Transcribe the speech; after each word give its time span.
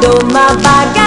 down 0.00 0.32
my 0.32 0.54
bag 0.62 1.01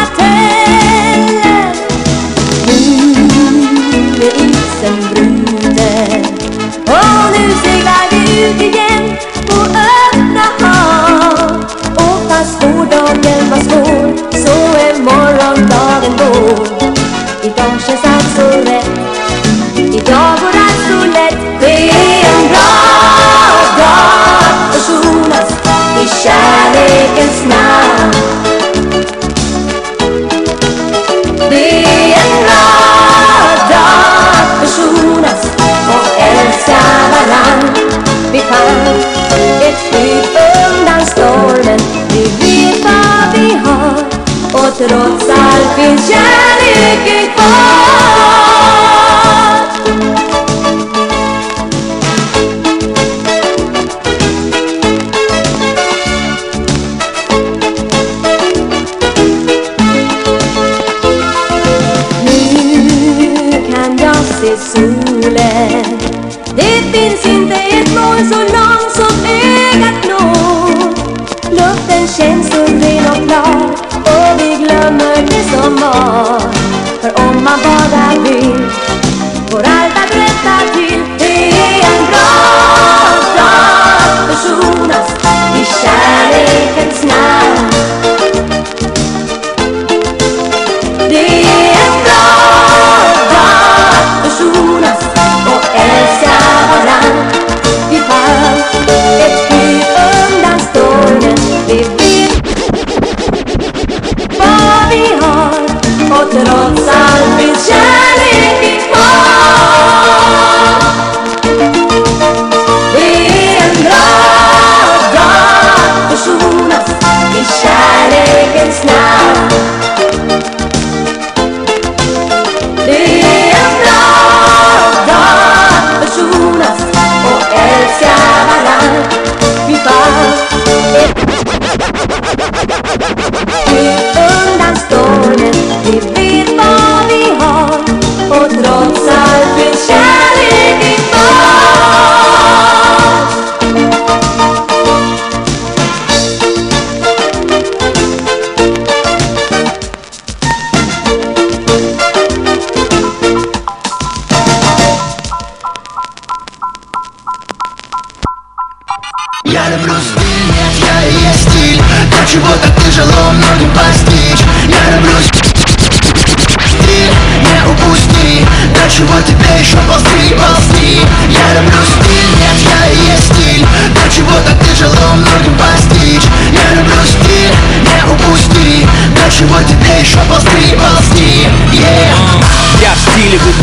och 44.85 44.91
trots 44.91 45.29
allt 45.29 45.75
finns 45.75 46.07
kärleken 46.09 47.33
kvar 47.35 47.75
Nu 62.25 63.73
kan 63.73 63.97
jag 63.97 64.15
se 64.15 64.57
solen 64.57 65.85
Det 66.55 66.97
finns 66.97 67.25
inte 67.25 67.55
ett 67.55 67.93
moln 67.93 68.29
så 68.29 68.54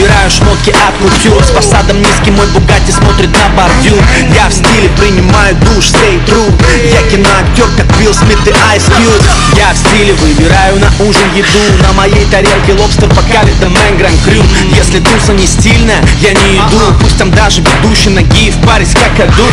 You 0.02 0.22
шмотки 0.32 0.70
от 0.70 0.94
кутюр 0.98 1.43
С 1.44 1.50
фасадом 1.50 2.00
низкий 2.00 2.31
мой 2.31 2.47
Бугатти 2.48 2.93
смотрит 2.93 3.31
на 3.32 3.48
бордюр. 3.56 4.03
Я 4.34 4.48
в 4.48 4.53
стиле 4.53 4.88
принимаю 4.98 5.54
душ, 5.56 5.87
stay 5.87 6.25
true. 6.26 6.53
Я 6.91 7.03
киноактер, 7.10 7.66
как 7.76 7.87
Билл 7.98 8.15
Смит 8.15 8.38
и 8.47 8.50
Ice 8.50 8.88
Cube. 8.97 9.25
Я 9.56 9.72
в 9.72 9.76
стиле 9.76 10.15
выбираю 10.15 10.78
на 10.78 10.88
ужин 11.04 11.28
еду. 11.34 11.82
На 11.82 11.92
моей 11.92 12.25
тарелке 12.26 12.72
лобстер 12.75 13.09
бокале 13.09 13.53
да 13.60 13.69
мэн 13.69 13.97
гран 13.98 14.12
крю. 14.25 14.42
Если 14.76 15.00
туса 15.00 15.32
не 15.32 15.47
стильная, 15.47 16.03
я 16.21 16.32
не 16.32 16.56
иду. 16.56 16.81
Пусть 17.00 17.19
там 17.19 17.31
даже 17.31 17.60
ведущий 17.60 18.10
ноги 18.10 18.50
в 18.50 18.66
паре 18.66 18.87
с 18.87 18.94
какаду 18.94 19.47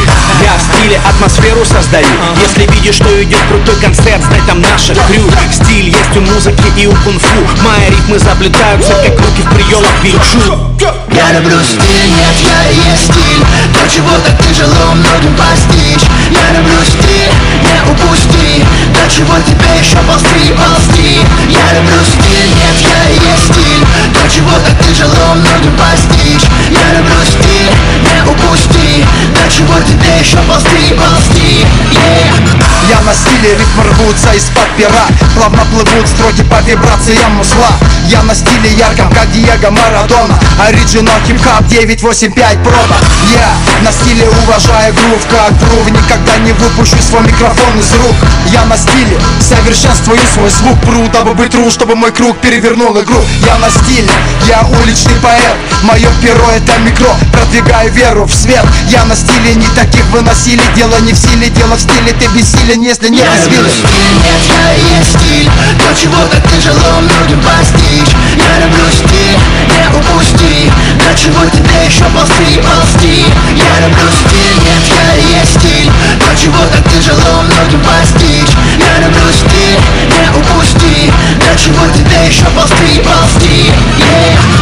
Я 0.44 0.54
в 0.58 0.62
стиле 0.62 1.00
атмосферу 1.08 1.66
создаю. 1.66 2.08
Если 2.42 2.66
видишь, 2.74 2.96
что 2.96 3.24
идет 3.24 3.42
крутой 3.50 3.76
концерт, 3.82 4.24
знай 4.24 4.42
там 4.48 4.62
наша 4.62 4.94
крю. 5.08 5.24
Стиль 5.52 5.90
есть 5.90 6.16
у 6.16 6.22
музыки 6.22 6.64
и 6.78 6.88
у 6.88 6.92
кунг-фу. 6.92 7.64
Мои 7.64 7.90
ритмы 7.90 8.20
заплетаются, 8.20 8.94
как 8.94 9.20
руки 9.20 9.42
в 9.42 9.54
приемах 9.54 10.04
винчу 10.04 10.69
Я 11.12 11.32
люблю 11.34 11.58
стиль, 11.64 12.10
нет, 12.10 12.38
я 12.46 12.72
и 12.72 12.76
есть 12.92 13.06
стиль. 13.12 13.44
То, 13.74 13.90
чего 13.90 14.12
так 14.26 14.36
тяжело 14.48 14.94
многим 14.94 15.36
постичь. 15.36 16.08
Я 16.30 16.58
люблю 16.58 16.80
стиль, 16.86 17.34
не 17.64 17.92
упусти. 17.92 18.66
До 18.94 19.10
чего 19.10 19.36
тебе 19.40 19.80
еще 19.80 19.98
ползти, 20.08 20.54
ползти. 20.54 21.20
Я 21.50 21.74
люблю 21.78 22.00
стиль, 22.06 22.50
нет, 22.56 22.78
я 22.82 23.10
и 23.10 23.18
есть 23.32 23.52
стиль. 23.52 23.84
То, 24.14 24.30
чего 24.30 24.52
так 24.66 24.78
тяжело 24.86 25.36
многим 25.36 25.76
постичь. 25.78 26.46
Я 26.70 26.98
люблю 26.98 27.20
стиль, 27.26 27.74
не 28.14 28.22
упусти. 28.30 29.06
До 29.36 29.52
чего 29.52 29.80
тебе 29.82 30.20
еще 30.20 30.38
ползти, 30.48 30.94
ползти 30.96 31.66
Yeah. 31.90 32.70
Я 32.90 33.02
на 33.02 33.14
стиле, 33.14 33.56
ритмы 33.56 33.84
рвутся 33.84 34.34
из-под 34.34 34.68
пера 34.76 35.06
Плавно 35.36 35.64
плывут 35.66 36.08
строки 36.08 36.42
по 36.42 36.60
вибрациям 36.68 37.34
мусла 37.36 37.70
Я 38.08 38.24
на 38.24 38.34
стиле 38.34 38.72
ярком, 38.74 39.12
как 39.12 39.32
Диего 39.32 39.70
Марадона. 39.70 40.40
Оригинал 40.60 41.20
хип-хап 41.28 41.68
985 41.68 42.64
проба. 42.64 42.98
Я 43.32 43.54
на 43.84 43.92
стиле 43.92 44.28
уважаю 44.44 44.94
грув, 44.96 45.22
как 45.30 45.56
грув. 45.60 45.92
Никогда 45.92 46.38
не 46.38 46.52
выпущу 46.54 46.98
свой 47.02 47.22
микрофон 47.22 47.78
из 47.80 47.94
рук. 47.94 48.16
Я 48.48 48.66
на 48.66 48.76
стиле 48.76 49.20
совершенствую 49.40 50.20
свой 50.34 50.50
звук. 50.50 50.80
Пру, 50.82 51.08
дабы 51.10 51.36
быть 51.36 51.52
тру, 51.52 51.70
чтобы 51.70 51.96
мой 51.96 52.12
круг 52.12 52.40
перевернул 52.40 53.00
игру. 53.00 53.22
Я 53.46 53.58
на 53.60 53.70
стиле, 53.70 54.10
я 54.48 54.66
уличный 54.82 55.16
поэт. 55.22 55.58
Мое 55.84 56.10
перо 56.22 56.50
это 56.52 56.78
микро, 56.80 57.14
продвигаю 57.32 57.92
веру 58.00 58.26
в 58.26 58.34
свет. 58.34 58.66
Я 58.88 59.04
на 59.06 59.16
стиле, 59.16 59.56
не 59.56 59.68
таких 59.76 60.06
выносили. 60.06 60.62
Дело 60.76 60.98
не 61.02 61.12
в 61.12 61.18
силе, 61.18 61.50
дело 61.50 61.76
в 61.76 61.82
стиле. 61.82 62.14
Ты 62.14 62.28
бессилен, 62.28 62.82
если 62.82 63.10
не 63.10 63.20
извилин 63.20 63.68
стиль, 63.68 64.16
нет, 64.24 64.42
я 64.48 64.72
есть 64.96 65.20
стиль. 65.20 65.50
То, 65.80 66.02
чего 66.02 66.22
так 66.32 66.42
тяжело 66.50 67.02
многим 67.02 67.42
постичь. 67.44 68.16
Я 68.40 68.64
люблю 68.64 68.88
стиль, 68.92 69.38
не 69.68 69.84
упусти. 69.98 70.72
До 71.04 71.12
чего 71.20 71.44
тебе 71.52 71.76
еще 71.86 72.06
ползти, 72.16 72.62
ползти? 72.64 73.26
Я 73.68 73.86
люблю 73.86 74.08
стиль, 74.16 74.58
нет, 74.64 74.84
я 74.96 75.40
есть 75.40 75.60
стиль. 75.60 75.92
То, 76.24 76.30
чего 76.40 76.60
так 76.72 76.84
тяжело 76.94 77.44
многим 77.44 77.82
постичь. 77.84 78.56
Я 78.80 79.04
люблю 79.04 79.28
стиль, 79.34 79.80
не 80.16 80.26
упусти. 80.40 81.12
До 81.44 81.52
чего 81.60 81.84
тебе 81.92 82.28
еще 82.28 82.46
ползти, 82.56 83.04
ползти? 83.04 83.72
Yeah 84.00 84.60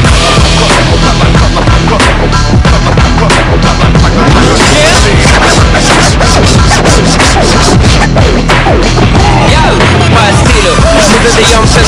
Yo! 9.50 10.06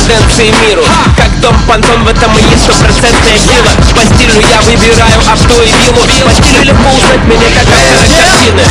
Тенденции 0.09 0.53
миру. 0.65 0.83
Как 1.15 1.29
дом 1.39 1.55
понтон, 1.67 2.03
в 2.03 2.07
этом 2.07 2.35
и 2.37 2.41
есть 2.49 2.63
стопроцентная 2.63 3.37
сила. 3.37 3.71
По 3.93 4.01
стилю 4.01 4.41
я 4.49 4.59
выбираю 4.61 5.19
авто 5.31 5.61
и 5.61 5.67
виллу. 5.67 6.01
По 6.25 6.31
стилю 6.33 6.63
легко 6.63 6.89
узнать 6.89 7.23
меня 7.25 7.47
как 7.53 7.67
автора 7.69 8.09
картины 8.09 8.63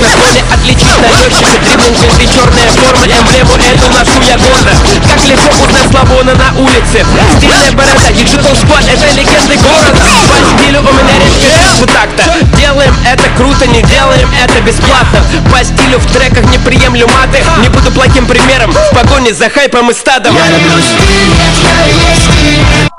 на 0.00 0.08
фоне 0.22 0.44
отличить 0.52 0.96
налетчика? 1.02 1.58
Дриблинг, 1.66 1.98
если 2.02 2.26
черная 2.26 2.70
форма. 2.70 3.04
Эмблему 3.06 3.54
эту 3.58 3.88
ношу 3.90 4.20
я 4.28 4.38
гордо. 4.38 4.72
Как 5.08 5.24
легко 5.26 5.50
узнать 5.64 5.90
Славона 5.90 6.34
на 6.34 6.60
улице? 6.60 7.04
Стильная 7.36 7.72
борода, 7.72 8.12
диджитал 8.12 8.54
сквад, 8.56 8.84
это 8.86 9.06
легенды 9.14 9.56
города. 9.58 10.02
По 10.30 10.38
стилю 10.58 10.80
у 10.80 10.92
меня 10.92 11.18
вот 11.80 11.90
так-то 11.92 12.22
Делаем 12.62 12.94
это 13.04 13.24
круто, 13.36 13.66
не 13.66 13.82
делаем 13.82 14.30
это 14.40 14.60
бесплатно. 14.60 15.20
По 15.50 15.64
стилю 15.64 15.98
в 15.98 16.06
треках 16.12 16.48
не 16.48 16.58
приемлю 16.58 17.08
маты 17.08 17.42
Не 17.60 17.68
буду 17.68 17.90
плохим 17.90 18.24
примером. 18.24 18.70
В 18.70 18.94
погоне 18.94 19.34
за 19.34 19.50
хайпом 19.50 19.90
и 19.90 19.94
стадом. 19.94 20.36
Я 20.36 20.46
люблю 20.46 20.80
стиль, 20.80 21.34
я 21.64 21.86
есть 21.86 22.22
стиль 22.22 22.92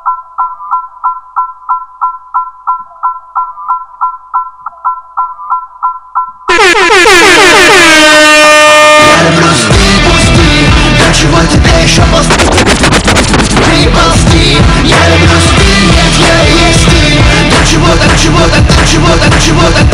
شبوطك 18.43 18.85
شبوطك 18.85 19.39
شبوطك 19.39 19.92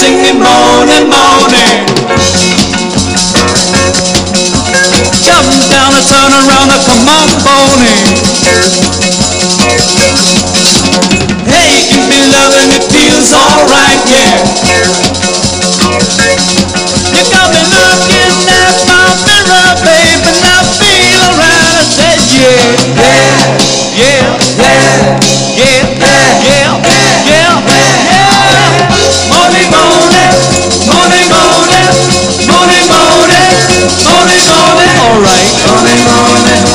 singing 0.00 0.40
morning, 0.40 1.12
morning. 1.12 1.84
Jump 5.20 5.48
down 5.68 5.92
and 5.92 6.06
turn 6.08 6.32
around 6.40 6.72
and 6.72 6.82
come 6.88 7.04
on, 7.04 7.28
morning. 7.44 8.00
Hey, 11.44 11.84
give 11.92 12.04
me 12.08 12.20
love 12.32 12.54
and 12.64 12.72
it 12.72 12.84
feels 12.88 13.28
alright, 13.36 14.00
yeah. 14.08 15.09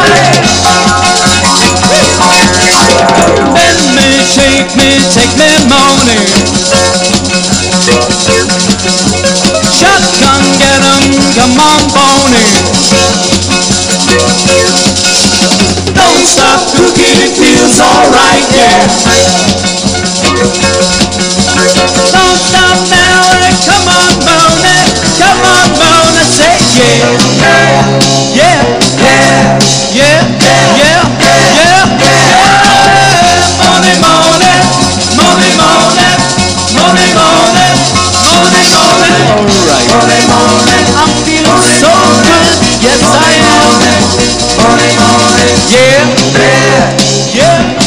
Bend 3.53 3.83
me, 3.95 4.07
shake 4.23 4.71
me, 4.77 4.89
take 5.11 5.33
me 5.37 5.49
morning. 5.67 6.36
Yeah, 47.37 47.86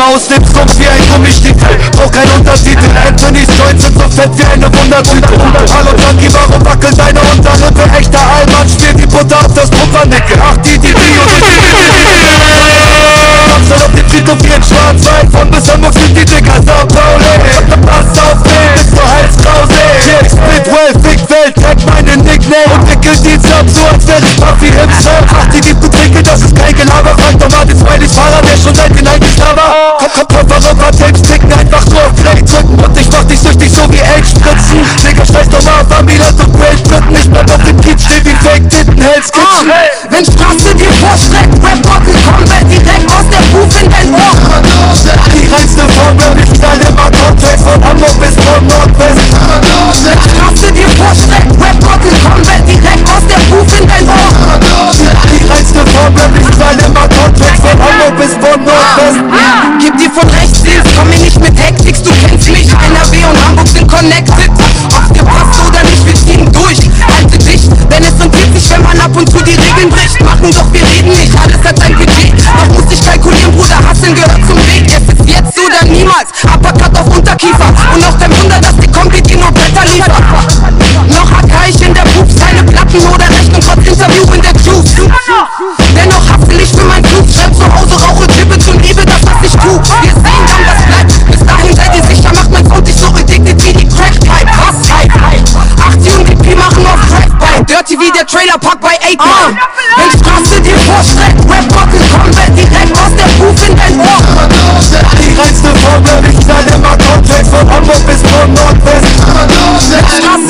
Aus 0.00 0.28
dem 0.28 0.44
Sumpf 0.44 0.78
wie 0.78 0.88
ein 0.88 1.08
Gummistiefel 1.12 1.76
Brauch 1.92 2.10
kein 2.10 2.28
Untertitel 2.30 2.88
Anthony's 3.06 3.48
Joints 3.58 3.84
sind 3.84 3.98
so 3.98 4.08
fett 4.08 4.30
wie 4.36 4.44
eine 4.44 4.66
Wundertüte 4.72 5.28
Hallo 5.74 5.90
Junkie, 5.96 6.32
warum 6.32 6.64
wackelt 6.64 6.98
deine 6.98 7.20
Unterlippe? 7.20 7.82
Echter 7.98 8.20
Allmann 8.20 8.68
spielt 8.68 8.98
die 8.98 9.06
Butter 9.06 9.38
auf 9.40 9.54
das 9.54 9.70
Pumpernickel 9.70 10.38
Ach, 10.42 10.56
die, 10.58 10.78
die, 10.78 10.94
die 10.94 11.18
und 11.20 11.30
Soll 13.70 13.86
auf 13.86 13.94
den 13.94 14.08
Friedhof 14.10 14.34
wie 14.42 14.50
in 14.50 14.64
Schwarz-Weiß 14.66 15.30
Von 15.30 15.48
bis 15.48 15.70
Hamburg 15.70 15.94
sind 15.94 16.10
die 16.10 16.26
Dicker 16.26 16.58
Sao 16.66 16.82
Pauli. 16.90 17.38
Pass 17.86 18.18
auf 18.18 18.42
mich, 18.42 18.66
bis 18.74 18.90
zur 18.90 19.06
Halskrause 19.06 19.78
Yeah, 20.10 20.26
split 20.26 20.66
well, 20.66 20.94
big 20.98 21.22
Welt, 21.30 21.54
tag 21.54 21.78
meine 21.86 22.18
Nickname. 22.18 22.66
Und 22.74 22.90
wickel 22.90 23.14
die 23.22 23.38
ab, 23.54 23.66
so 23.70 23.86
als 23.86 24.02
wär 24.10 24.18
ich 24.18 24.34
Puffy 24.42 24.74
im 24.74 24.90
Sound 24.90 25.22
Ach, 25.30 25.46
die, 25.54 25.60
die, 25.60 25.74
du 25.78 25.86
trinke, 25.86 26.20
das 26.20 26.42
ist 26.42 26.56
kein 26.56 26.74
Gelaber. 26.74 27.14
Frag 27.14 27.38
doch 27.38 27.50
mal 27.54 27.64
den 27.64 27.78
Smiley-Fahrer, 27.78 28.42
der 28.42 28.56
schon 28.58 28.74
seit 28.74 28.90
den 28.90 29.06
90s 29.06 29.38
da 29.38 29.54
war. 29.54 29.70
Komm, 30.02 30.10
komm, 30.18 30.26
komm, 30.26 30.46
warum 30.50 30.78
war 30.82 30.90
Tapes 30.90 31.22
ticken? 31.22 31.52
Einfach 31.52 31.86
nur 31.86 32.02
auf 32.10 32.14
Play 32.18 32.42
drücken. 32.42 32.74
Und 32.74 32.98
ich 32.98 33.08
mach 33.12 33.24
dich 33.30 33.38
süchtig, 33.38 33.70
so 33.70 33.86
wie 33.86 34.02
AIDS 34.02 34.34
spritzen. 34.34 34.82
Digga, 35.06 35.22
scheiß 35.22 35.46
doch 35.46 35.62
mal 35.62 35.78
auf 35.78 35.86
du 35.86 36.46
Great 36.58 36.82
Britain 36.90 37.14
Ich 37.14 37.30
bleib 37.30 37.46
auf 37.46 37.62
dem 37.62 37.80
Kiez, 37.80 38.02
steh 38.02 38.18
wie 38.26 38.34
ein 38.34 38.66
vorstreckt 41.00 41.54
Rap 41.62 41.80
Rocket 41.86 41.89
Combat 41.89 41.89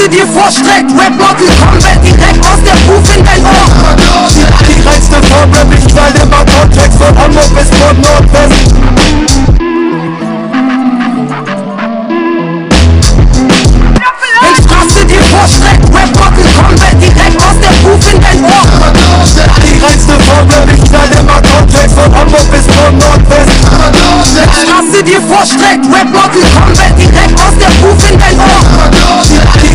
Straße 0.01 0.17
dir 0.17 0.27
vorstreckt, 0.29 0.91
Rap 0.93 1.13
Rocket 1.21 1.53
Combat 1.61 2.03
direkt 2.03 2.41
aus 2.41 2.61
der 2.65 2.73
Ruf 2.89 3.05
in 3.15 3.23
dein 3.23 3.45
Ohr. 3.45 3.69
Die 4.67 4.81
reinste 4.89 5.21
Form, 5.29 5.53
ich 5.77 5.87
knall 5.93 6.13
immer 6.23 6.43
Top-Tracks 6.47 6.97
von 6.97 7.13
Hamburg 7.19 7.51
bis 7.55 7.69
von 7.77 8.01
Nordwest. 8.01 8.73
Wenn 14.41 14.57
Straße 14.65 15.05
dir 15.05 15.23
vorstreckt, 15.29 15.85
Rap 15.93 16.13
Rocket 16.17 16.49
Combat 16.57 16.97
direkt 17.03 17.37
aus 17.37 17.59
der 17.61 17.75
Ruf 17.85 18.03
in 18.11 18.21
dein 18.23 18.41
Ohr. 18.43 18.65
Ich 20.73 20.85
knall 20.89 21.11
dir 25.03 25.21
vorstreckt, 25.23 25.87
Rap 25.93 26.09
Rocket 26.15 26.47
Combat 26.55 26.93
direkt 26.99 27.37
aus 27.41 27.57
der 27.59 27.73
Ruf 27.85 28.11
in 28.11 28.19
dein 28.19 28.39
Ohr 28.39 29.10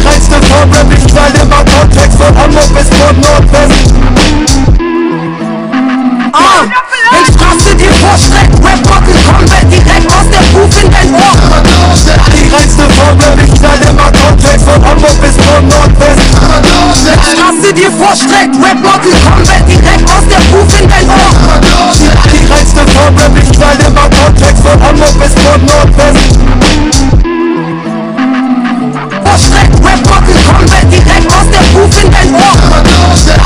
Die 0.05 0.11
reinste 0.11 0.35
Form, 0.35 0.69
ich 0.91 1.07
knall 1.07 1.33
immer 1.41 1.65
Top-Tracks 1.65 2.15
von 2.15 2.37
Hamburg 2.37 2.69
bis 2.75 2.87
von 2.93 3.19
Nordwest. 3.21 3.89
Ah, 6.31 6.61
wenn 7.11 7.25
Straße 7.33 7.75
dir 7.75 7.89
vorstreckt, 7.89 8.53
Rap 8.61 8.85
Rocket 8.85 9.17
Combat 9.25 9.65
direkt 9.65 10.05
aus 10.13 10.29
der 10.29 10.45
Ruf 10.53 10.83
in 10.83 10.91
dein 10.91 11.09
Ohr. 11.09 11.33
Die 12.37 12.53
reinste 12.53 12.83
Form, 12.93 13.17
ich 13.43 13.53
knall 13.57 13.81
immer 13.89 14.11
Top-Tracks 14.11 14.63
von 14.63 14.85
Hamburg 14.85 15.21
bis 15.21 15.35
von 15.41 15.67
Nordwest. 15.67 16.21
Straße 17.33 17.73
dir 17.73 17.89
vorstreckt, 17.89 18.55
Rap 18.61 18.77
Rocket 18.85 19.17
Combat 19.25 19.65
direkt 19.67 20.05
aus 20.05 20.25
der 20.29 20.43
Ruf 20.53 20.69
in 20.79 20.87
dein 20.87 21.09
Ohr. 21.09 21.33
Die 22.29 22.45
reinste 22.45 22.85
Form, 22.93 23.17
ich 23.41 23.51
knall 23.57 23.77
immer 23.81 24.07
Top-Tracks 24.11 24.61
von 24.61 24.77
Hamburg 24.85 25.17
bis 25.17 25.33
von 25.41 25.65
Nordwest 25.65 27.34
Vorstreckt, 29.35 29.75
Rap 29.83 29.99
Rocket 30.07 30.39
Combat 30.47 30.87
direkt 30.89 31.27
aus 31.27 31.47
der 31.51 31.59
Ruf 31.75 31.91
in 32.01 32.09
dein 32.09 32.33
Ohr. 32.35 32.55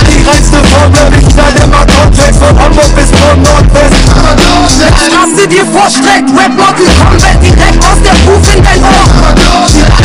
Die 0.05 0.21
reinste 0.21 0.57
Form, 0.69 0.93
ich 1.17 1.27
knall 1.33 1.55
immer 1.63 1.83
Top-Tracks 1.87 2.37
von 2.37 2.59
Hamburg 2.59 2.93
bis 2.93 3.09
von 3.09 3.41
Nordwest. 3.41 3.95
Straße 5.07 5.47
dir 5.47 5.65
vorstreckt, 5.65 6.29
Rap 6.37 6.53
Rocket 6.61 6.93
Combat 6.99 7.41
direkt 7.41 7.83
aus 7.83 7.97
der 8.05 8.13
Ruf 8.29 8.55
in 8.55 8.63
dein 8.63 8.83
Ohr. 8.83 9.33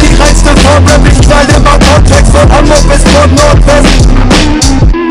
Die 0.01 0.15
reinste 0.23 0.57
Form, 0.57 0.87
ich 1.05 1.21
knall 1.21 1.47
immer 1.55 1.79
Top-Tracks 1.79 2.31
von 2.31 2.51
Hamburg 2.51 2.89
bis 2.89 3.03
von 3.13 3.35
Nordwest 3.35 5.04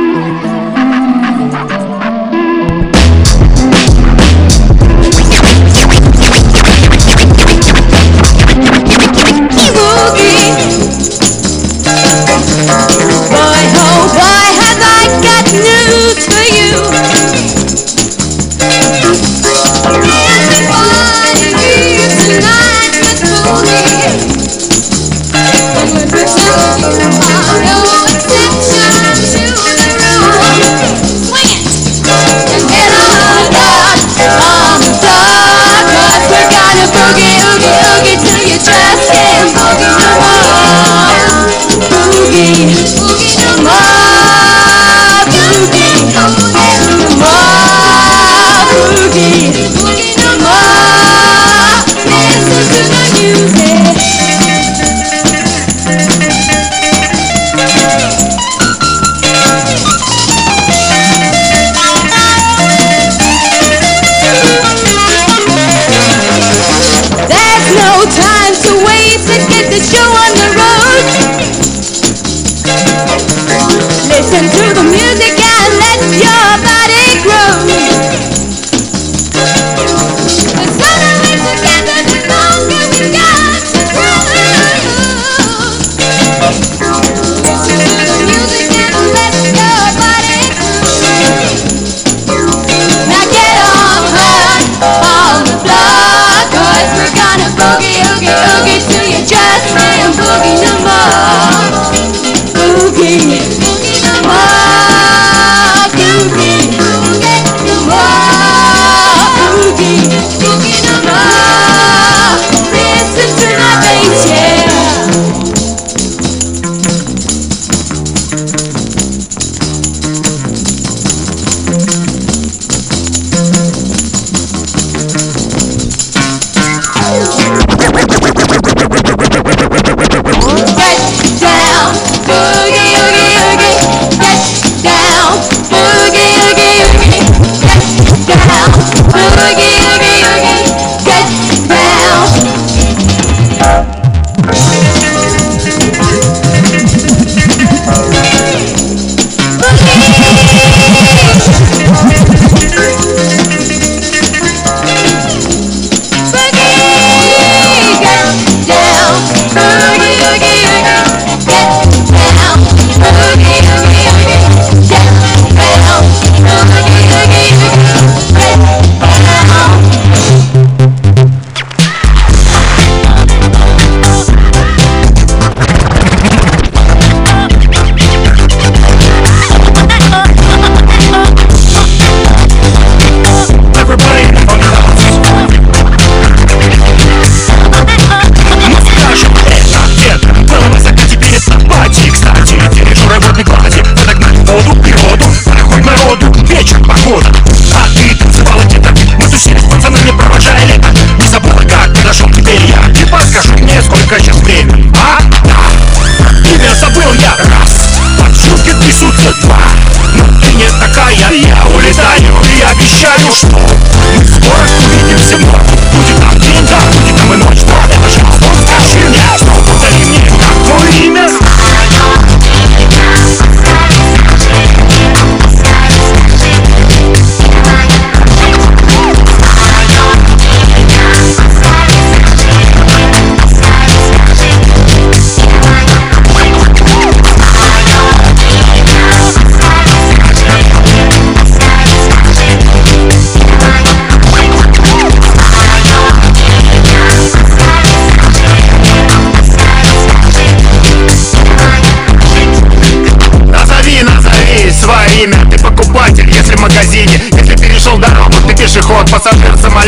Just. 38.64 39.03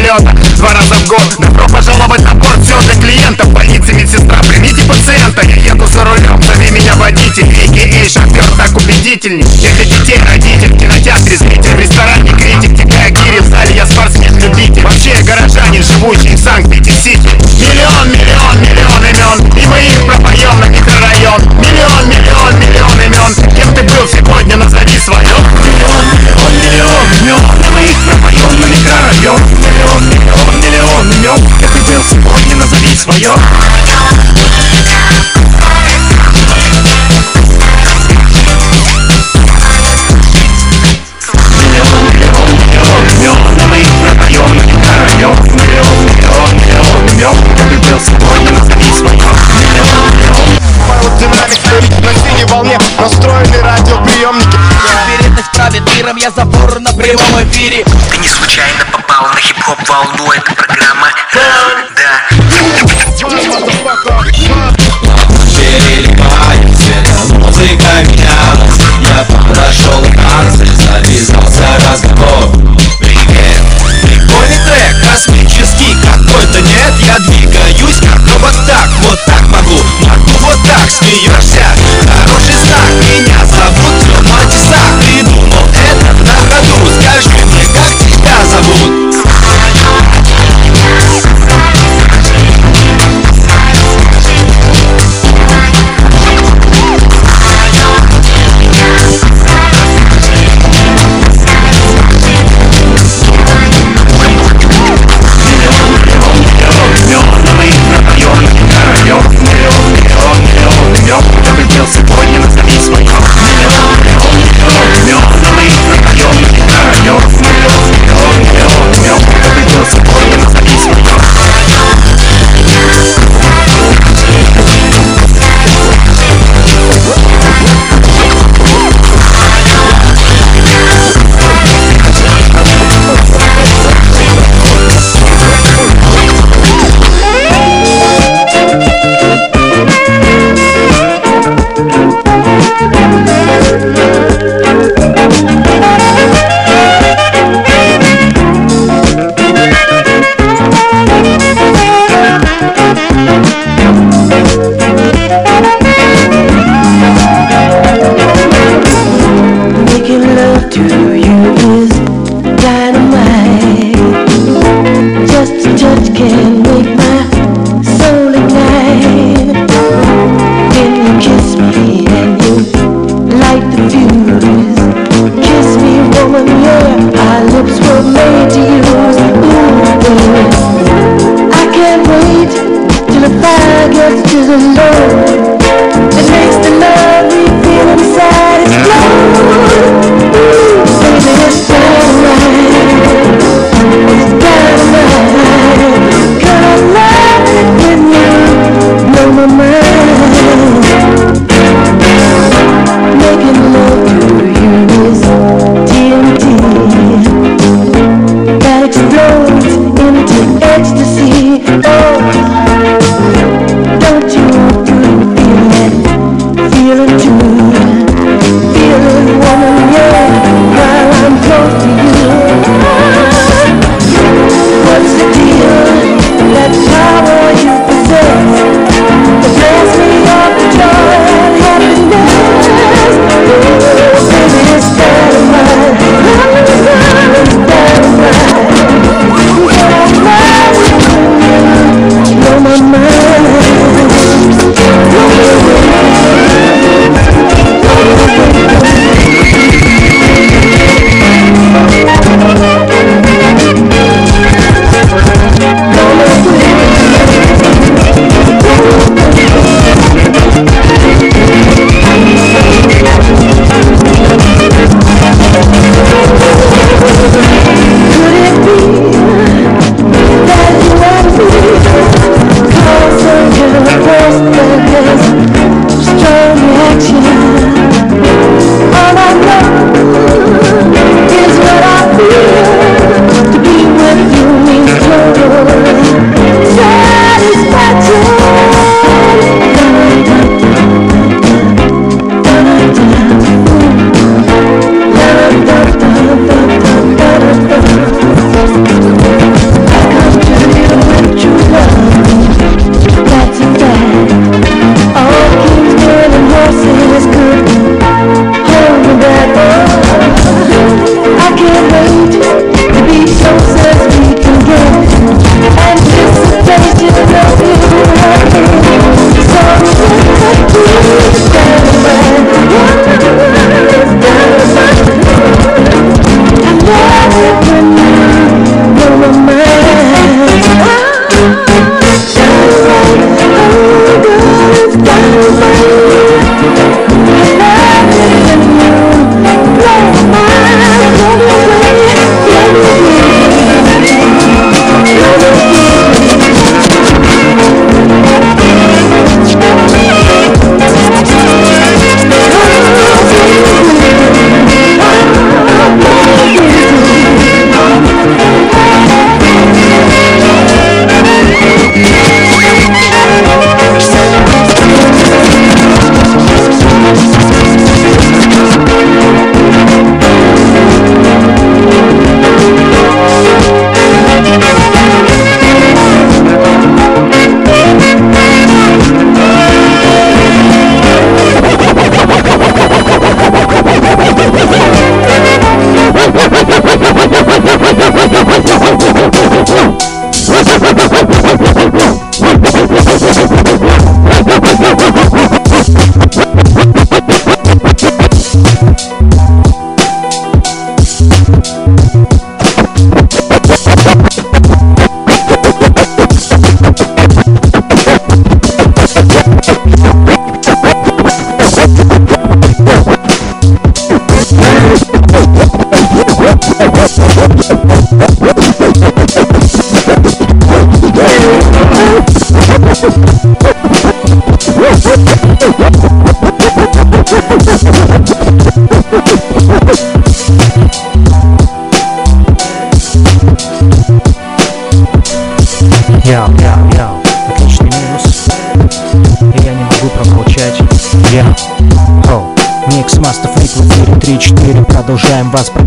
Самолета 0.06 0.36
Два 0.58 0.74
раза 0.74 0.96
в 0.96 1.08
год, 1.08 1.36
добро 1.40 1.68
пожаловать 1.68 2.22
на 2.22 2.34
борт 2.34 2.64
Все 2.64 2.80
для 2.82 3.02
клиентов, 3.02 3.52
больницы, 3.52 3.94
медсестра 3.94 4.38
Примите 4.48 4.82
пациента, 4.84 5.42
я 5.44 5.56
еду 5.56 5.86
за 5.88 6.04
рулем 6.04 6.42
Зови 6.42 6.72
меня 6.72 6.94
водитель, 6.96 7.46
а.к.а. 7.46 8.10
шофер 8.10 8.44
Так 8.58 8.76
убедительней, 8.78 9.46
я 9.62 9.72
для 9.72 9.86
детей 9.86 10.20
родитель. 10.28 10.74
В 10.74 10.78
кинотеатре 10.78 11.38
зритель, 11.38 11.76
в 11.76 11.80
ресторане 11.80 12.32
критик. 12.32 12.76
Текая 12.78 13.10
гири, 13.10 13.40
в 13.40 13.48
зале. 13.48 13.76
Я 13.76 13.86
спортсмен-любитель 13.86 14.84
Вообще 14.84 15.14
я 15.18 15.24
горожанин, 15.24 15.84
живущий 15.84 16.36
в 16.36 16.40
Санкт-Петерсити 16.40 17.30
Миллион, 17.60 18.12
миллион, 18.12 18.62
миллион 18.62 19.02
имен. 19.06 19.58
И 19.58 19.66
мы 19.68 19.80
их 19.80 20.06
пропоем 20.06 20.60
на 20.60 20.66
микрорайон. 20.66 21.42
Миллион, 21.60 22.10
миллион, 22.10 22.60
миллион 22.60 23.02
имен. 23.02 23.56
Кем 23.56 23.74
ты 23.74 23.84
был 23.84 24.08
сегодня, 24.08 24.58
назови 24.58 24.98
свое 25.00 25.22
Миллион, 25.66 26.06
миллион, 26.06 26.56
миллион 26.62 27.06
имен. 27.22 27.42
И 27.66 27.70
мы 27.74 27.82
их 27.82 27.98
пропоем 28.06 28.35
Миллион, 28.46 29.40
миллион, 29.60 30.10
миллион 30.10 30.46
миллион 30.46 30.58
на 30.58 30.66
микрорайон 30.66 30.66
Миллион, 30.66 30.66
миллион, 30.78 31.06
миллион 31.06 31.12
имен 31.12 31.42
Кем 31.60 31.70
ты 31.70 31.80
был 31.80 32.04
сегодня, 32.04 32.56
назови 32.56 32.96
свое 32.96 33.32
Миллион, 41.68 42.12
миллион 42.14 42.46
волне 52.56 52.78
Настроены 53.00 53.62
радиоприемники 53.62 54.58
Вероятность 55.10 55.52
правит 55.52 55.84
миром, 55.96 56.16
я 56.18 56.32
забор 56.32 56.80
на 56.80 56.92
прямом 56.94 57.44
эфире 57.44 57.86
случайно 58.56 58.86
попал 58.86 59.28
на 59.34 59.42
хип-хоп 59.42 59.78
волну. 59.90 60.32
Это 60.32 60.56
программа 60.56 61.10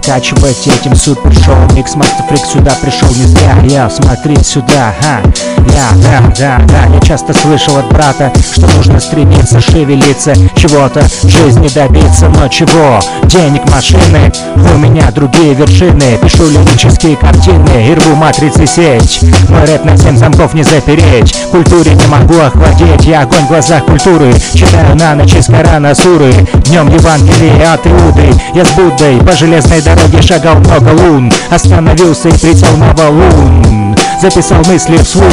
Прокачивать 0.09 0.67
этим 0.67 0.97
супер 0.97 1.35
шоу. 1.35 1.55
Микс 1.75 1.95
Master 1.95 2.27
Freak 2.31 2.51
сюда 2.51 2.73
пришел 2.81 3.09
не 3.09 3.27
зря. 3.27 3.59
Я 3.65 3.91
смотри 3.91 4.43
сюда, 4.43 4.95
ха. 5.03 5.21
Я, 5.75 5.91
да, 6.03 6.33
да, 6.39 6.59
да. 6.67 6.95
Я 6.95 7.01
часто 7.01 7.35
слышал 7.35 7.77
от 7.77 7.93
брата 7.93 8.33
Что 8.55 8.67
нужно 8.77 9.01
стремиться, 9.01 9.61
шевелиться 9.61 10.33
Чего-то 10.69 11.01
в 11.01 11.29
жизни 11.29 11.67
добиться 11.69 12.29
Но 12.29 12.47
чего? 12.49 13.01
Денег, 13.25 13.63
машины 13.71 14.31
У 14.75 14.79
меня 14.79 15.11
другие 15.13 15.55
вершины. 15.55 16.19
Пишу 16.23 16.47
лирические 16.47 17.17
картины 17.17 17.89
И 17.89 17.95
рву 17.95 18.15
матрицы 18.15 18.67
сеть. 18.67 19.21
Мой 19.49 19.65
рэп 19.65 19.85
на 19.87 19.97
семь 19.97 20.17
замков 20.17 20.53
не 20.53 20.63
запереть. 20.63 21.35
Культуре 21.51 21.95
не 21.95 22.07
могу 22.07 22.39
охладеть. 22.39 23.07
Я 23.07 23.23
огонь 23.23 23.47
в 23.47 23.49
глазах 23.49 23.87
культуры. 23.87 24.35
Читаю 24.53 24.95
на 24.97 25.15
ночь 25.15 25.35
из 25.35 25.47
Корана 25.47 25.95
суры. 25.95 26.33
Днем 26.67 26.93
Евангелие 26.93 27.65
от 27.73 27.87
Иуды. 27.87 28.31
Я 28.55 28.67
с 28.67 28.71
Буддой 28.73 29.19
по 29.25 29.33
железной 29.33 29.81
дороге 29.81 30.21
шагал 30.21 30.57
много 30.57 30.91
лун. 30.91 31.33
Остановился 31.51 32.29
и 32.29 32.39
прицел 32.39 32.77
на 32.77 32.93
валун 32.93 33.97
Записал 34.21 34.59
мысли 34.67 34.97
вслух 34.97 35.33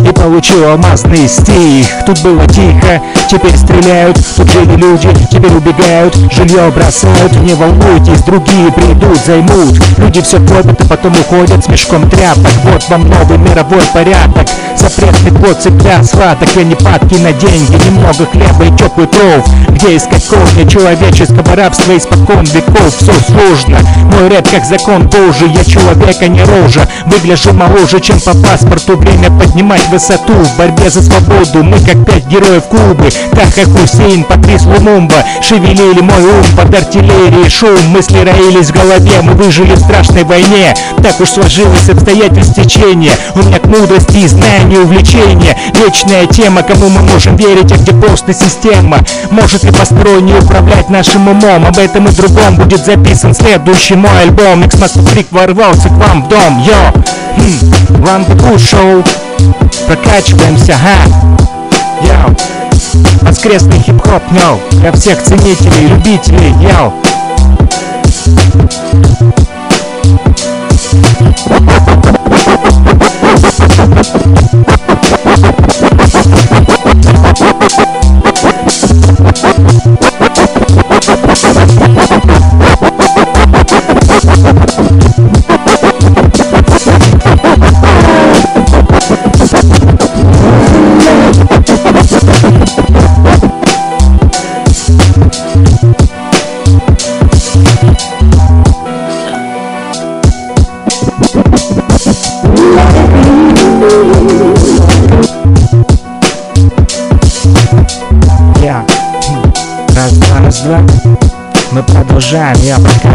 И 0.00 0.12
получил 0.12 0.68
алмазный 0.68 1.26
стих. 1.26 1.86
Тут 2.04 2.20
было 2.20 2.46
тихо, 2.46 3.00
теперь 3.30 3.56
стреляют 3.56 4.18
Тут 4.36 4.50
жили 4.50 4.76
люди, 4.76 5.08
теперь 5.30 5.52
убегают 5.52 6.14
Жилье 6.30 6.70
бросают, 6.70 7.32
не 7.40 7.54
волнуйтесь 7.54 8.22
Другие 8.24 8.70
придут, 8.72 9.18
займут. 9.24 9.80
Люди 9.96 10.20
все 10.20 10.38
копят 10.38 10.78
и 10.78 10.86
потом 10.86 11.12
уходят 11.12 11.64
с 11.64 11.68
мешком 11.68 12.10
тряпок. 12.10 12.52
Вот 12.64 12.86
вам 12.90 13.08
новый 13.08 13.38
мировой 13.38 13.82
порядок 13.94 14.48
Запретный 14.76 15.32
плод 15.32 15.60
цепля 15.60 16.02
схваток 16.02 16.48
Я 16.56 16.64
не 16.64 16.74
падки 16.74 17.14
на 17.14 17.32
деньги, 17.32 17.72
немного 17.86 18.26
хлеба 18.26 18.64
и 18.64 18.76
теплый 18.76 19.06
кров 19.06 19.46
Где 19.68 19.96
искать 19.96 20.26
корни 20.26 20.68
человеческого 20.68 21.56
рабства 21.56 21.96
Испокон 21.96 22.44
веков. 22.44 22.94
Все 22.96 23.12
сложно 23.26 23.78
Мой 24.12 24.28
рэп 24.28 24.48
как 24.50 24.64
закон 24.64 25.08
божий. 25.08 25.50
Я 25.54 25.64
человек, 25.64 26.16
а 26.20 26.26
не 26.26 26.42
рожа 26.42 26.88
Выгляжу 27.06 27.52
моложе, 27.52 28.00
чем 28.00 28.20
по 28.20 28.34
паспорту. 28.34 28.96
Время 28.96 29.30
поднимать 29.30 29.86
высоту 29.88 30.32
В 30.32 30.58
борьбе 30.58 30.90
за 30.90 31.02
свободу. 31.02 31.62
Мы 31.62 31.78
как 31.78 32.04
пять 32.06 32.26
героев 32.26 32.64
Кубы 32.64 33.08
Так 33.32 33.54
как 33.54 33.68
Хусейн, 33.68 34.24
Патрис 34.24 34.62
Лумумба 34.62 35.24
Шевелили 35.42 36.00
мой 36.00 36.22
ум 36.22 36.44
под 36.56 36.74
артиллерией 36.74 37.48
Шум, 37.48 37.78
мысли 37.88 38.18
роились 38.18 38.68
в 38.68 38.72
голове 38.72 39.20
Мы 39.22 39.32
выжили 39.32 39.74
в 39.74 39.78
страшной 39.78 40.24
войне. 40.24 40.74
Так 41.02 41.20
уж 41.20 41.30
сложилось 41.30 41.88
обстоятельств 41.88 42.54
течения. 42.54 43.12
У 43.34 43.40
меня 43.40 43.58
к 43.58 43.66
мудрости 43.66 44.18
и 44.18 44.28
знанию 44.64 44.84
увлечения 44.84 45.56
Вечная 45.74 46.26
тема, 46.26 46.62
кому 46.62 46.88
мы 46.88 47.02
можем 47.02 47.36
верить, 47.36 47.70
а 47.72 47.76
где 47.76 47.92
просто 47.92 48.32
система. 48.32 48.98
Может 49.30 49.64
ли 49.64 49.72
посторонний 49.72 50.34
управлять 50.34 50.88
нашим 50.88 51.28
умом? 51.28 51.66
Об 51.66 51.78
этом 51.78 52.06
и 52.06 52.12
другом 52.12 52.56
будет 52.56 52.84
записан 52.84 53.34
следующий 53.34 53.94
мой 53.94 54.10
альбом. 54.22 54.62
Master 54.64 55.04
Freak 55.12 55.26
ворвался 55.30 55.88
к 55.88 55.92
вам 55.92 56.24
в 56.24 56.28
дом, 56.28 56.62
йо! 56.62 56.92
Хм, 57.36 58.04
Cool 58.38 58.56
Show 58.56 59.06
Прокачиваемся, 59.86 60.74
ха 60.74 61.10
Йо! 62.02 62.34
Воскресный 63.22 63.80
хип-хоп, 63.80 64.22
йо! 64.32 64.58
Для 64.72 64.92
всех 64.92 65.22
ценителей, 65.22 65.88
любителей, 65.88 66.54
йо 66.60 66.92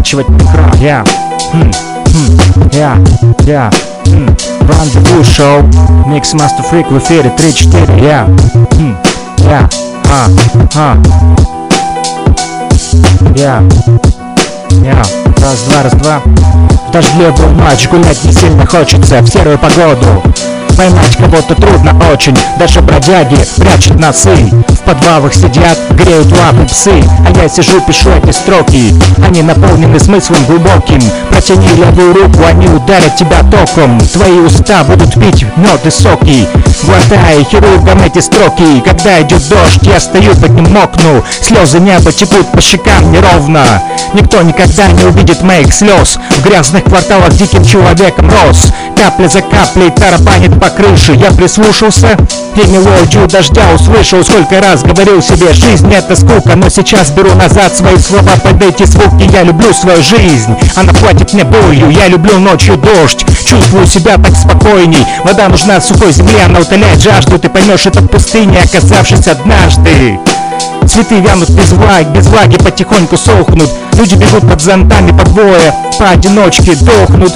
прокачивать 0.10 0.30
микро, 0.30 0.72
я. 0.80 1.04
Хм, 1.52 1.72
хм, 2.06 2.70
я, 2.74 2.98
я. 3.46 3.72
Хм. 4.06 4.28
Bull 4.68 5.22
Show. 5.22 5.62
Mix 6.08 6.34
Master 6.34 6.64
Freak 6.70 6.90
в 6.90 6.98
эфире 6.98 7.32
3-4, 7.38 8.04
я. 8.04 8.26
Хм, 8.26 8.98
я. 9.38 9.70
А, 10.12 10.28
а. 10.76 10.98
Я. 13.36 13.62
Я. 14.84 14.96
Раз, 15.42 15.64
два, 15.68 15.84
раз, 15.84 15.94
два. 15.94 16.22
В 16.88 16.92
дождливую 16.92 17.50
ночь 17.56 17.88
гулять 17.90 18.24
не 18.24 18.34
сильно 18.34 18.66
хочется 18.66 19.22
в 19.22 19.28
серую 19.28 19.60
погоду. 19.60 20.24
Поймать 20.76 21.18
кого-то 21.18 21.56
трудно 21.56 21.94
очень, 22.12 22.38
даже 22.58 22.82
бродяги 22.82 23.38
прячут 23.58 24.00
носы 24.00 24.50
подвалах 24.90 25.34
сидят, 25.34 25.78
греют 25.92 26.32
лапы 26.32 26.66
псы 26.68 27.04
А 27.28 27.40
я 27.40 27.48
сижу, 27.48 27.80
пишу 27.82 28.10
эти 28.10 28.32
строки. 28.32 28.94
Они 29.24 29.44
наполнены 29.44 30.00
смыслом 30.00 30.44
глубоким. 30.48 31.00
Протяни 31.30 31.68
левую 31.76 32.14
руку, 32.14 32.40
они 32.48 32.68
ударят 32.68 33.16
тебя 33.16 33.42
током. 33.52 34.00
Твои 34.00 34.40
уста 34.40 34.84
будут 34.84 35.14
пить 35.14 35.46
мед 35.58 35.86
и 35.86 35.92
соки. 35.92 36.48
Глотая 36.84 37.44
хирургом 37.44 38.02
эти 38.02 38.20
строки. 38.20 38.82
Когда 38.84 39.22
идет 39.22 39.48
дождь, 39.48 39.84
я 39.84 40.00
стою 40.00 40.36
под 40.36 40.52
ним 40.52 40.74
мокну. 40.74 41.24
Слезы 41.42 41.80
неба 41.80 42.12
текут 42.12 42.52
по 42.52 42.62
щекам 42.62 43.12
неровно. 43.12 43.84
Никто 44.14 44.42
никогда 44.42 44.88
не 44.88 45.04
увидит 45.04 45.44
моих 45.44 45.72
слез. 45.72 46.18
В 46.32 46.44
грязных 46.44 46.86
кварталах 46.86 47.30
диким 47.30 47.64
человеком 47.64 48.32
рос. 48.32 48.74
Капля 48.98 49.28
за 49.28 49.42
каплей 49.42 49.92
тарабанит 49.92 50.60
по 50.60 50.70
крыше. 50.70 51.14
Я 51.14 51.32
прислушался 51.32 52.18
и 52.56 52.68
мелодию 52.68 53.28
дождя 53.28 53.62
услышал 53.74 54.24
Сколько 54.24 54.62
раз 54.62 54.79
говорил 54.84 55.22
себе, 55.22 55.54
жизнь 55.54 55.92
это 55.94 56.16
скука 56.16 56.56
Но 56.56 56.70
сейчас 56.70 57.12
беру 57.12 57.34
назад 57.36 57.76
свои 57.76 57.98
слова 57.98 58.32
под 58.44 58.62
эти 58.64 58.84
звуки 58.84 59.30
Я 59.32 59.44
люблю 59.44 59.74
свою 59.74 60.02
жизнь, 60.02 60.56
она 60.76 60.94
платит 60.94 61.34
мне 61.34 61.44
болью 61.44 61.90
Я 61.90 62.08
люблю 62.08 62.40
ночью 62.40 62.78
дождь, 62.78 63.26
чувствую 63.46 63.86
себя 63.86 64.18
так 64.18 64.36
спокойней 64.36 65.06
Вода 65.24 65.48
нужна 65.50 65.80
сухой 65.82 66.12
земле, 66.12 66.44
она 66.46 66.60
утоляет 66.60 67.02
жажду 67.02 67.40
Ты 67.40 67.50
поймешь 67.50 67.86
это 67.86 68.02
в 68.02 68.08
пустыне, 68.08 68.60
оказавшись 68.64 69.28
однажды 69.28 70.20
Цветы 70.88 71.20
вянут 71.20 71.50
без 71.50 71.72
влаги, 71.72 72.08
без 72.16 72.28
влаги 72.28 72.58
потихоньку 72.58 73.18
сохнут 73.18 73.70
Люди 73.94 74.16
бегут 74.16 74.50
под 74.50 74.62
зонтами 74.62 75.12
по 75.12 75.26
двое, 75.26 75.74
поодиночке 75.98 76.76
дохнут 76.76 77.34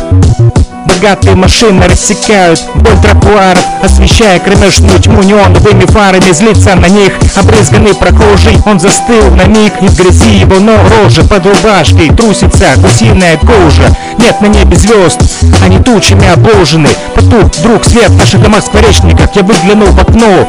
Богатые 1.04 1.36
машины 1.36 1.86
рассекают 1.86 2.63
вдоль 2.76 2.98
тротуаров 3.02 3.60
Освещая 3.84 4.39
кромешную 4.39 4.98
тьму 5.00 5.22
неоновыми 5.22 5.86
фарами 5.86 6.32
Злится 6.32 6.76
на 6.76 6.86
них 6.86 7.12
обрызганный 7.36 7.94
прохожий. 7.94 8.58
Он 8.66 8.80
застыл 8.80 9.30
на 9.32 9.44
миг 9.44 9.74
и 9.82 9.88
в 9.88 9.98
грязи 9.98 10.38
его 10.38 10.62
но 10.62 10.78
рожа 10.96 11.24
Под 11.26 11.46
рубашкой 11.46 12.08
трусится 12.08 12.68
гусиная 12.78 13.36
кожа. 13.36 13.94
Нет 14.18 14.39
на 14.39 14.46
небе 14.46 14.78
звезд, 14.78 15.20
они 15.66 15.80
тучами 15.80 16.30
обложены. 16.32 16.88
Потух 17.16 17.54
вдруг 17.58 17.84
свет 17.84 18.10
в 18.10 18.18
наших 18.18 18.42
домах 18.42 18.63
скворечниках 18.63 19.36
Я 19.36 19.44
выглянул 19.44 19.88
в 19.88 20.00
окно, 20.00 20.48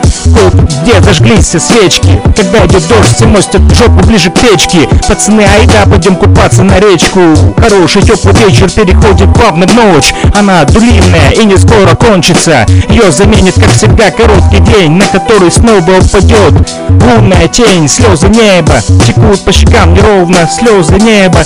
где 0.83 1.01
зажглись 1.01 1.47
все 1.47 1.59
свечки? 1.59 2.21
Когда 2.37 2.65
идет 2.67 2.87
дождь, 2.87 3.17
все 3.17 3.27
мостят 3.27 3.63
жопу 3.75 4.07
ближе 4.07 4.31
к 4.31 4.39
печке. 4.39 4.89
Пацаны, 5.09 5.45
айда, 5.59 5.87
пойдем 5.87 6.15
купаться 6.15 6.63
на 6.63 6.79
речку. 6.79 7.21
Хороший 7.59 8.03
теплый 8.03 8.35
вечер 8.47 8.71
переходит 8.71 9.33
плавно 9.35 9.67
в 9.67 9.75
ночь 9.75 10.15
она 10.45 10.65
длинная 10.65 11.31
и 11.31 11.45
не 11.45 11.57
скоро 11.57 11.95
кончится. 11.95 12.67
Ее 12.91 13.11
заменит, 13.11 13.55
как 13.55 13.71
всегда, 13.71 14.11
короткий 14.11 14.59
день 14.59 14.93
На 14.93 15.07
который 15.07 15.51
снова 15.51 15.79
упадет 15.79 16.53
лунная 16.89 17.49
тень 17.49 17.89
Слезы 17.89 18.29
неба 18.29 18.75
текут 19.07 19.43
по 19.45 19.53
щекам 19.53 19.95
неровно 19.95 20.49
Слезы 20.49 20.97
неба. 20.97 21.41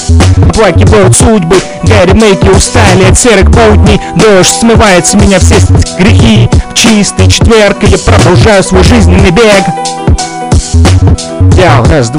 Оплакивают 0.48 1.16
судьбы 1.16 1.56
Гарри 1.84 2.12
Мейки 2.12 2.48
устали 2.48 3.04
от 3.08 3.16
серых 3.16 3.50
будней. 3.50 4.00
Дождь 4.16 4.58
смывает 4.60 5.06
с 5.06 5.14
меня 5.14 5.38
все 5.38 5.56
грехи. 5.98 6.48
В 6.70 6.74
чистый 6.74 7.28
четверг 7.28 7.76
я 7.82 7.98
продолжаю 7.98 8.64
свой 8.64 8.82
жизненный 8.82 9.30
бег. 9.30 9.64
Я 11.56 11.82
раз, 11.84 12.10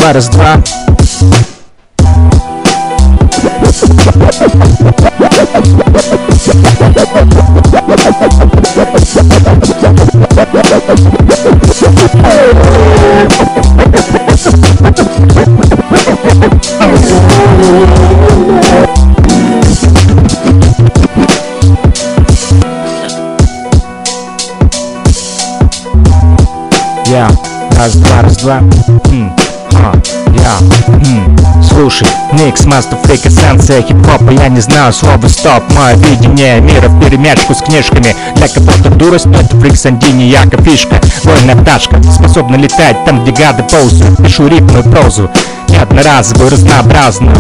Yeah, 27.10 27.28
that's 27.72 27.96
that's 27.96 28.44
that. 28.44 28.62
Hmm, 29.10 29.30
huh, 29.72 29.96
yeah, 30.36 30.60
hmm. 31.02 31.39
Слушай, 31.80 32.10
Никс, 32.34 32.66
Master 32.66 33.02
Freak, 33.02 33.26
эссенция 33.26 33.82
хип-хопа. 33.82 34.32
Я 34.32 34.50
не 34.50 34.60
знаю 34.60 34.92
слова 34.92 35.26
стоп, 35.30 35.64
мое 35.78 35.96
видение 35.96 36.60
мира 36.60 36.90
в 36.90 37.02
перемячку 37.02 37.56
с 37.56 37.60
книжками. 37.60 38.14
Для 38.36 38.50
кого-то 38.50 38.90
дурость, 38.90 39.28
но 39.28 39.40
это 39.40 39.56
фрик 39.56 39.78
Сандини, 39.78 40.24
яко 40.24 40.62
фишка. 40.62 41.00
Вольная 41.24 41.56
пташка, 41.56 42.04
способна 42.04 42.58
летать 42.58 43.06
там, 43.06 43.24
где 43.24 43.32
гады 43.32 43.64
ползают. 43.64 44.18
Пишу 44.18 44.48
рифму 44.48 44.80
и 44.80 44.92
прозу, 44.92 45.30
не 45.70 45.78
одноразовую, 45.78 46.50
разнообразную. 46.50 47.38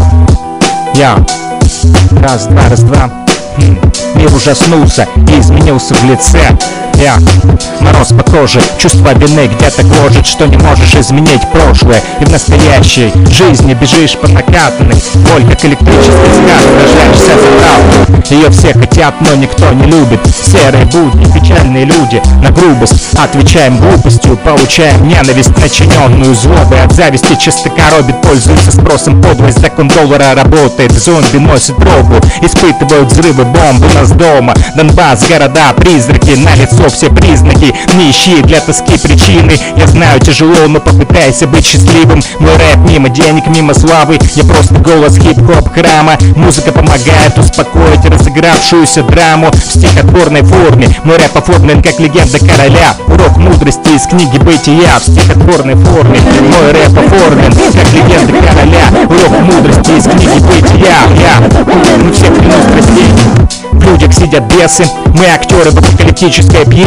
Я, 0.93 1.17
раз, 2.23 2.45
два, 2.45 2.69
раз, 2.69 2.79
два. 2.83 3.11
Хм, 3.57 3.77
Мир 4.15 4.33
ужаснулся 4.33 5.05
и 5.17 5.37
изменился 5.37 5.93
в 5.95 6.03
лице 6.05 6.39
Я, 6.99 7.17
мороз 7.79 8.09
по 8.09 8.29
коже, 8.29 8.61
чувство 8.77 9.13
вины 9.13 9.47
где-то 9.47 9.83
гложет 9.83 10.27
Что 10.27 10.45
не 10.47 10.57
можешь 10.57 10.95
изменить 10.95 11.41
прошлое. 11.49 12.01
И 12.19 12.25
в 12.25 12.29
настоящей 12.29 13.13
жизни 13.31 13.73
бежишь 13.73 14.17
по 14.17 14.27
накатанной 14.27 15.01
Боль 15.15 15.49
как 15.49 15.63
электрический 15.63 16.11
скат, 16.11 16.61
сражаешься 16.61 17.39
за 17.39 17.51
правду. 17.57 18.23
Ее 18.29 18.49
все 18.49 18.73
хотят, 18.73 19.15
но 19.21 19.33
никто 19.35 19.71
не 19.71 19.85
любит. 19.85 20.19
Серые 20.45 20.85
будни, 20.87 21.25
печальные 21.31 21.85
люди 21.85 22.21
На 22.43 22.51
грубость 22.51 23.13
отвечаем 23.17 23.77
глупостью 23.77 24.35
Получаем 24.35 25.07
ненависть, 25.07 25.57
начиненную 25.57 26.35
злобой. 26.35 26.83
От 26.83 26.91
зависти 26.91 27.35
чисто 27.39 27.69
коробит, 27.69 28.21
пользуется 28.21 28.71
спросом 28.71 29.21
Подлость, 29.21 29.59
закон 29.59 29.87
доллара 29.87 30.35
работает. 30.35 30.91
Зомби 30.91 31.37
носит 31.37 31.77
пробу, 31.77 32.15
испытывают 32.41 33.09
взрывы 33.09 33.45
бомбы 33.45 33.87
у 33.89 33.93
нас 33.97 34.11
дома. 34.11 34.53
Донбасс, 34.75 35.27
города, 35.29 35.71
призраки, 35.77 36.31
на 36.31 36.55
лицо 36.55 36.88
все 36.89 37.09
признаки 37.09 37.73
Не 37.93 38.11
ищи 38.11 38.41
для 38.43 38.59
тоски 38.59 38.97
причины. 38.97 39.53
Я 39.75 39.87
знаю, 39.87 40.19
тяжело, 40.19 40.67
но 40.67 40.79
попытайся 40.79 41.47
быть 41.47 41.65
счастливым. 41.65 42.21
Мой 42.39 42.53
рэп 42.53 42.77
мимо 42.89 43.09
денег, 43.09 43.47
мимо 43.47 43.73
славы. 43.73 44.17
Я 44.35 44.43
просто 44.43 44.75
голос 44.75 45.17
хип-хоп 45.17 45.73
храма. 45.73 46.17
Музыка 46.35 46.71
помогает 46.71 47.37
успокоить 47.37 48.05
разыгравшуюся 48.05 49.03
драму 49.03 49.51
В 49.51 49.73
стихотворной 49.73 50.43
форме. 50.43 50.89
Мой 51.03 51.17
рэп 51.17 51.37
оформлен 51.37 51.81
как 51.81 51.99
легенда 51.99 52.39
короля. 52.39 52.95
Урок 53.07 53.37
мудрости 53.37 53.89
из 53.95 54.07
книги 54.07 54.37
бытия 54.37 54.99
В 54.99 55.03
стихотворной 55.03 55.75
форме. 55.75 56.19
Мой 56.41 56.71
рэп 56.71 56.97
оформлен 56.97 57.51
как 57.51 57.93
легенда 57.93 58.33
короля. 58.47 58.85
Урок 59.07 59.39
мудрости 59.41 59.91
из 59.91 60.03
книги 60.03 60.39
бытия 60.39 60.97
Я, 61.19 61.39
мы 61.97 62.11
все 62.13 62.25
клянусь 62.25 62.65
в 63.71 63.85
людях 63.85 64.13
сидят 64.13 64.43
бесы. 64.53 64.85
Мы 65.17 65.25
актеры 65.25 65.71
в 65.71 65.77
апокалиптической 65.77 66.65
пьесе 66.65 66.78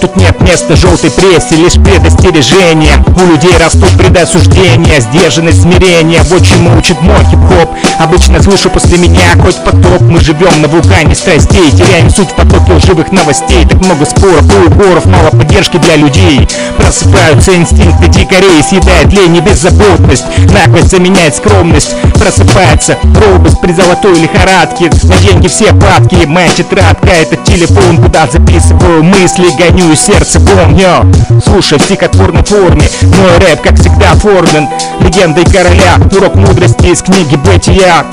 Тут 0.00 0.16
нет 0.16 0.40
места 0.42 0.76
желтой 0.76 1.10
прессе 1.10 1.56
Лишь 1.56 1.74
предостережение. 1.74 2.92
У 3.16 3.32
людей 3.32 3.56
растут 3.58 3.88
предосуждения 3.96 5.00
Сдержанность, 5.00 5.62
смирение 5.62 6.20
Вот 6.24 6.46
чему 6.46 6.76
учит 6.76 7.00
мой 7.00 7.24
хип-хоп 7.24 7.70
Обычно 7.98 8.40
слышу 8.40 8.70
после 8.70 8.96
меня 8.96 9.34
хоть 9.42 9.56
потоп. 9.64 10.00
Мы 10.02 10.20
живем 10.20 10.62
на 10.62 10.68
вулкане 10.68 11.16
страстей 11.16 11.70
Теряем 11.72 12.08
суть 12.10 12.30
в 12.30 12.34
потоке 12.34 12.72
лживых 12.74 13.10
новостей. 13.10 13.66
Так 13.66 13.84
много 13.84 14.04
споров 14.04 14.44
и 14.54 14.68
упоров 14.68 15.04
Мало 15.06 15.30
поддержки 15.30 15.78
для 15.78 15.96
людей. 15.96 16.46
Просыпаются 16.76 17.56
инстинкты 17.56 18.06
дикарей 18.06 18.62
Съедает 18.62 19.12
лень 19.12 19.36
и 19.36 19.40
беззаботность. 19.40 20.24
Наглость 20.52 20.90
заменяет 20.90 21.34
скромность. 21.34 21.96
Просыпается 22.14 22.96
робость 23.02 23.60
при 23.60 23.72
золотой 23.72 24.16
лихорадке. 24.20 24.90
На 25.02 25.16
деньги 25.16 25.48
все 25.48 25.72
падки 25.72 26.24
Моя 26.24 26.48
тетрадка 26.50 27.08
это 27.08 27.34
телефон 27.36 27.98
Куда 27.98 28.28
записываю 28.28 29.02
мысли 29.02 29.46
Гоню 29.58 29.94
сердце 29.96 30.38
помню. 30.38 31.12
Слушай 31.44 31.78
в 31.78 31.82
стихотворной 31.82 32.44
форме. 32.44 32.88
Мой 33.02 33.38
рэп 33.38 33.60
как 33.62 33.74
всегда 33.74 34.12
оформлен 34.12 34.68
Легендой 35.00 35.44
короля. 35.44 35.96
Урок 36.12 36.36
мудрости 36.36 36.86
из 36.86 37.02
книги 37.02 37.34
бытия 37.34 37.87
Йоу. 37.88 38.04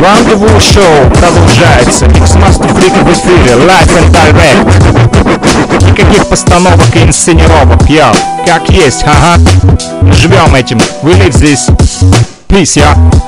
Рандеву 0.00 0.48
шоу 0.60 1.10
продолжается. 1.10 2.06
X-Master 2.06 2.72
Freak 2.76 3.04
в 3.04 3.12
эфире. 3.12 3.56
Live 3.56 3.92
and 3.98 4.08
Direct. 4.12 4.64
Никаких 5.84 6.26
постановок 6.26 6.94
и 6.94 7.02
инсценировок. 7.02 7.90
Йоу, 7.90 8.14
как 8.46 8.70
есть, 8.70 9.02
ага 9.02 9.42
Живем 10.12 10.54
этим, 10.54 10.78
we 11.02 11.14
live 11.18 11.34
this. 11.34 11.68
Peace, 12.48 12.78
я 12.78 12.94
Comme 12.94 13.27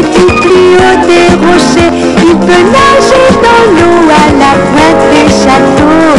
du 0.00 0.26
plus 0.40 0.76
haut 0.76 1.06
des 1.06 1.28
rochers. 1.46 1.91
Il 2.32 2.38
peut 2.38 2.46
nager 2.46 3.28
dans 3.42 3.64
l'eau 3.76 4.08
à 4.08 4.24
la 4.40 4.52
pointe 4.72 5.04
des 5.10 5.28
châteaux. 5.28 6.16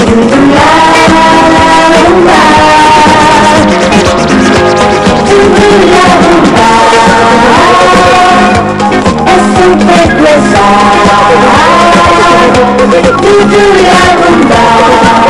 La 0.53 0.69
rumba. 0.85 1.31
La 1.43 1.79
rumba. 6.13 6.71
Es 9.25 9.41
super 9.57 10.05
cosa. 10.19 10.67
Tutu 13.21 13.65
la 13.83 14.01
rumba. 14.21 15.22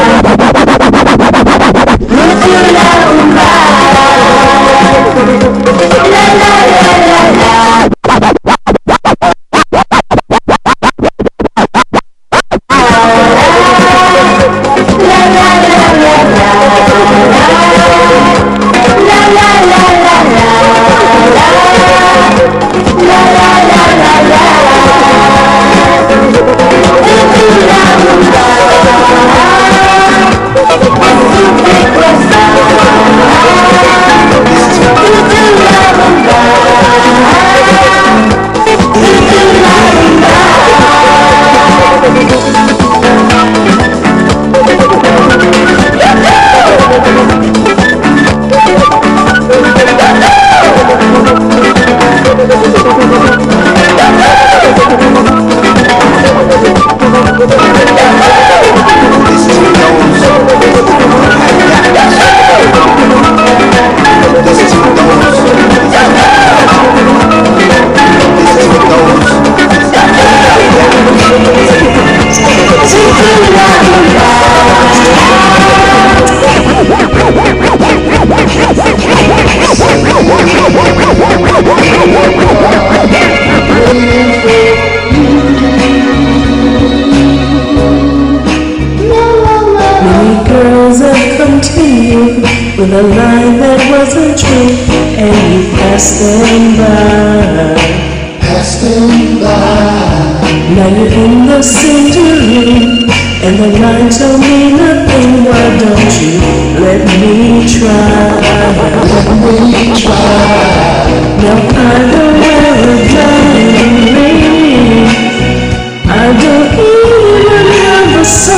say 118.23 118.52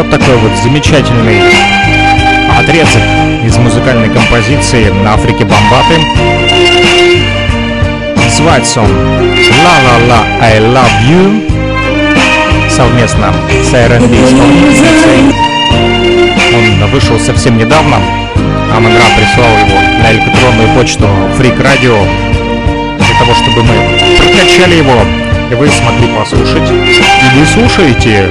Вот 0.00 0.10
такой 0.10 0.34
вот 0.36 0.52
замечательный 0.56 1.42
отрезок 2.58 3.02
из 3.44 3.54
музыкальной 3.58 4.08
композиции 4.08 4.88
на 4.88 5.12
Африке 5.12 5.44
Бомбаты. 5.44 6.00
Называется 8.16 8.80
он 8.80 8.88
La 8.88 9.76
La 9.84 9.96
La 10.08 10.20
I 10.40 10.58
Love 10.58 11.02
You 11.06 12.70
совместно 12.70 13.34
с 13.62 13.74
R&B 13.74 14.16
исполнительницей. 14.24 15.34
Он 16.54 16.90
вышел 16.90 17.20
совсем 17.20 17.58
недавно. 17.58 17.98
Амангра 18.74 19.02
прислал 19.18 19.50
его 19.58 19.78
на 20.02 20.12
электронную 20.12 20.68
почту 20.78 21.04
Freak 21.38 21.60
Radio 21.60 22.08
для 22.96 23.18
того, 23.18 23.34
чтобы 23.34 23.64
мы 23.64 23.74
прокачали 24.16 24.76
его 24.76 24.98
и 25.50 25.54
вы 25.54 25.68
смогли 25.68 26.08
послушать. 26.16 26.70
И 26.70 27.38
вы 27.38 27.44
слушаете 27.44 28.30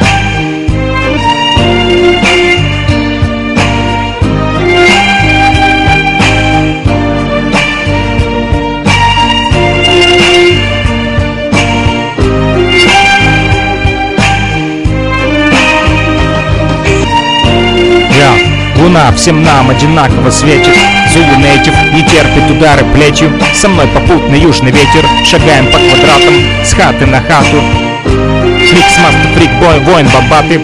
луна 18.89 19.11
всем 19.11 19.43
нам 19.43 19.69
одинаково 19.69 20.31
светит. 20.31 20.75
Зулу 21.13 21.37
нейтив 21.37 21.73
не 21.93 22.01
терпит 22.03 22.49
удары 22.49 22.83
плетью. 22.93 23.31
Со 23.53 23.67
мной 23.69 23.87
попутный 23.87 24.39
южный 24.39 24.71
ветер 24.71 25.05
Шагаем 25.23 25.67
по 25.67 25.77
квадратам 25.77 26.33
с 26.63 26.73
хаты 26.73 27.05
на 27.05 27.21
хату. 27.21 27.61
Фрикс, 28.03 28.97
мастер, 28.99 29.29
фрик, 29.35 29.51
бой, 29.59 29.79
воин, 29.79 30.07
бабаты 30.07 30.61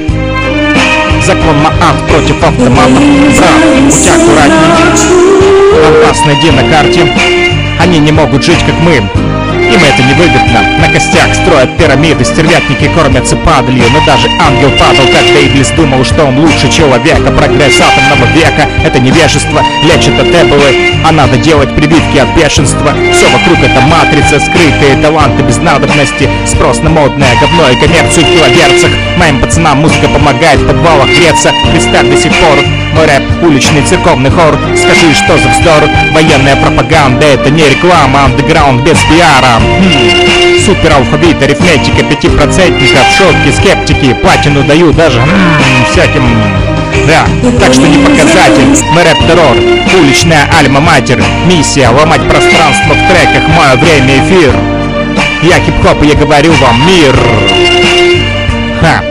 Закон 1.24 1.58
Маат 1.62 2.08
против 2.08 2.44
автомата. 2.44 2.92
Брат, 3.38 3.62
будь 3.76 4.08
аккуратней 4.08 4.80
Опасный 5.88 6.42
день 6.42 6.54
на 6.54 6.64
карте. 6.70 7.08
Они 7.80 8.00
не 8.00 8.12
могут 8.12 8.44
жить, 8.44 8.60
как 8.66 8.76
мы 8.82 9.04
Им 9.74 9.82
это 9.84 10.04
не 10.04 10.14
выгодно. 10.14 10.62
На 10.80 10.88
костях 10.88 11.34
строят 11.34 11.78
пирамиды 11.78 12.24
Стервятники 12.24 12.90
кормятся 12.96 13.36
падалью. 13.36 13.86
Но 13.92 14.06
даже 14.06 14.28
ангел 14.40 14.72
падал, 14.72 15.06
когда 15.06 15.40
Иблис 15.46 15.70
думал, 15.72 16.04
что 16.04 16.26
он 16.26 16.40
лучше 16.40 16.72
человека. 16.72 17.32
Прогресс 17.32 17.82
атомного 17.82 18.26
века— 18.34 18.70
это 18.86 19.00
невежество. 19.00 19.62
Лечит 19.84 20.20
от 20.20 20.28
эболы, 20.28 20.94
а 21.04 21.12
надо 21.12 21.38
делать 21.38 21.76
прививки 21.76 22.18
от 22.18 22.30
бешенства. 22.36 22.94
Все 23.14 23.28
вокруг 23.30 23.60
это 23.60 23.82
матрица, 23.82 24.40
скрытые 24.40 25.02
таланты 25.02 25.44
без 25.44 25.58
надобности. 25.58 26.30
Спрос 26.46 26.80
на 26.80 26.90
модное 26.90 27.34
говно 27.42 27.70
и 27.70 27.76
коммерцию 27.76 28.26
в 28.26 28.30
килогерцах. 28.30 28.92
Моим 29.18 29.40
пацанам 29.42 29.80
музыка 29.80 30.08
помогает 30.08 30.60
в 30.60 30.68
подвалах 30.68 31.08
греться. 31.08 31.52
Представь 31.72 32.08
до 32.10 32.18
сих 32.18 32.32
пор 32.34 32.60
мой 32.96 33.06
рэп— 33.06 33.24
уличный 33.44 33.82
церковный 33.82 34.32
хор. 34.32 34.58
Скажи, 34.76 35.14
что 35.14 35.38
за 35.38 35.50
вздор? 35.50 35.84
Военная 36.14 36.56
пропаганда— 36.56 37.26
это 37.34 37.50
не 37.50 37.70
реклама. 37.70 38.26
Андеграунд 38.26 38.82
без 38.82 38.98
пиара. 39.00 39.60
Хм. 39.60 40.60
Супер 40.66 40.94
алфавит, 40.94 41.42
арифметика, 41.44 42.04
пятипроцентников 42.04 43.06
Шутки, 43.18 43.52
скептики, 43.56 44.14
платину 44.14 44.64
даю 44.64 44.94
даже 44.94 45.20
хм, 45.22 45.92
всяким. 45.92 46.24
Да, 47.08 47.26
так 47.60 47.74
что 47.74 47.84
не 47.84 47.98
показатель. 47.98 48.76
Мы 48.94 49.04
рэп-террор, 49.04 49.58
уличная 50.00 50.48
альма-матер 50.58 51.22
Миссия— 51.46 51.90
ломать 51.90 52.28
пространство 52.28 52.94
в 52.94 53.08
треках. 53.10 53.48
Мое 53.50 53.76
время 53.76 54.20
эфир. 54.20 54.54
Я 55.44 55.60
хип-хоп 55.60 56.02
и 56.02 56.08
я 56.08 56.16
говорю 56.16 56.54
вам 56.54 56.88
мир. 56.88 57.16
Ха, 58.82 59.04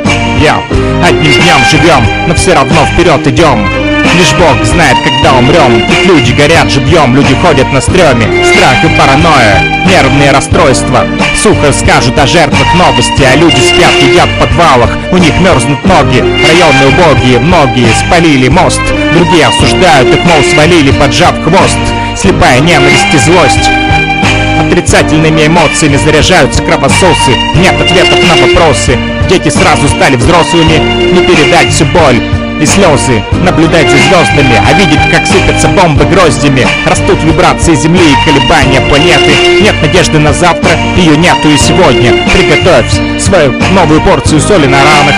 я. 0.44 0.62
Одним 1.02 1.32
днем 1.32 1.60
живем, 1.70 2.28
но 2.28 2.34
все 2.34 2.54
равно 2.54 2.84
вперед 2.86 3.26
идем 3.26 3.66
Лишь 4.14 4.32
Бог 4.34 4.62
знает, 4.64 4.96
когда 5.02 5.36
умрем 5.38 5.82
люди 6.04 6.32
горят 6.32 6.70
живьем, 6.70 7.16
люди 7.16 7.34
ходят 7.34 7.72
на 7.72 7.80
стреме 7.80 8.44
Страх 8.44 8.84
и 8.84 8.88
паранойя, 8.98 9.84
нервные 9.86 10.30
расстройства. 10.32 11.06
Сухо 11.42 11.72
скажут 11.72 12.18
о 12.18 12.26
жертвах 12.26 12.74
новости 12.74 13.22
А 13.22 13.36
люди 13.36 13.56
спят, 13.56 13.92
едят 14.02 14.28
в 14.28 14.40
подвалах. 14.40 14.90
У 15.12 15.16
них 15.16 15.32
мерзнут 15.40 15.82
ноги, 15.84 16.20
районы 16.20 16.88
убогие 16.88 17.38
Многие 17.38 17.92
спалили 17.94 18.48
мост. 18.48 18.82
Другие 19.14 19.46
осуждают 19.46 20.14
их, 20.14 20.24
мол, 20.24 20.42
свалили, 20.52 20.92
поджав 20.92 21.42
хвост. 21.42 21.78
Слепая 22.16 22.60
ненависть 22.60 23.14
и 23.14 23.18
злость 23.18 23.70
Отрицательными 24.74 25.46
эмоциями 25.46 25.96
заряжаются 25.96 26.60
кровососы. 26.60 27.30
Нет 27.54 27.80
ответов 27.80 28.18
на 28.28 28.44
вопросы. 28.44 28.98
Дети 29.30 29.48
сразу 29.48 29.86
стали 29.86 30.16
взрослыми. 30.16 31.12
Не 31.12 31.24
передать 31.24 31.72
всю 31.72 31.84
боль 31.84 32.20
и 32.60 32.66
слезы. 32.66 33.22
Наблюдать 33.44 33.88
за 33.88 33.98
звездами, 33.98 34.60
а 34.68 34.72
видеть, 34.72 34.98
как 35.12 35.28
сыпятся 35.28 35.68
бомбы 35.68 36.06
гроздями. 36.06 36.66
Растут 36.86 37.22
вибрации 37.22 37.76
Земли 37.76 38.02
и 38.02 38.28
колебания 38.28 38.80
планеты. 38.80 39.62
Нет 39.62 39.80
надежды 39.80 40.18
на 40.18 40.32
завтра, 40.32 40.72
ее 40.96 41.16
нету 41.16 41.48
и 41.48 41.56
сегодня. 41.56 42.26
Приготовь 42.32 42.90
свою 43.20 43.52
новую 43.70 44.00
порцию 44.00 44.40
соли 44.40 44.66
на 44.66 44.78
ранах. 44.78 45.14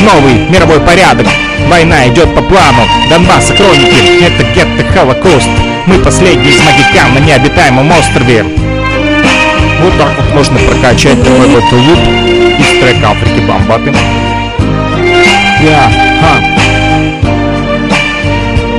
Новый 0.00 0.48
мировой 0.50 0.80
порядок. 0.80 1.28
Война 1.68 2.08
идет 2.08 2.34
по 2.34 2.42
плану. 2.42 2.88
Донбасса 3.08 3.54
хроники. 3.54 4.24
Это 4.24 4.42
гетто 4.52 4.84
Холокост 4.92 5.48
Мы 5.86 5.98
последний 5.98 6.50
из 6.50 6.60
магикан 6.64 7.14
на 7.14 7.18
необитаемом 7.18 7.90
острове. 7.90 8.44
Вот 9.82 9.98
так 9.98 10.16
вот 10.16 10.34
можно 10.34 10.58
прокачать 10.60 11.20
такой 11.22 11.48
вот 11.48 11.72
луп 11.72 11.98
Из 11.98 12.80
трека 12.80 13.10
Африки 13.10 13.40
Бомбаты 13.40 13.92
Я, 15.60 15.90
ха 15.90 16.11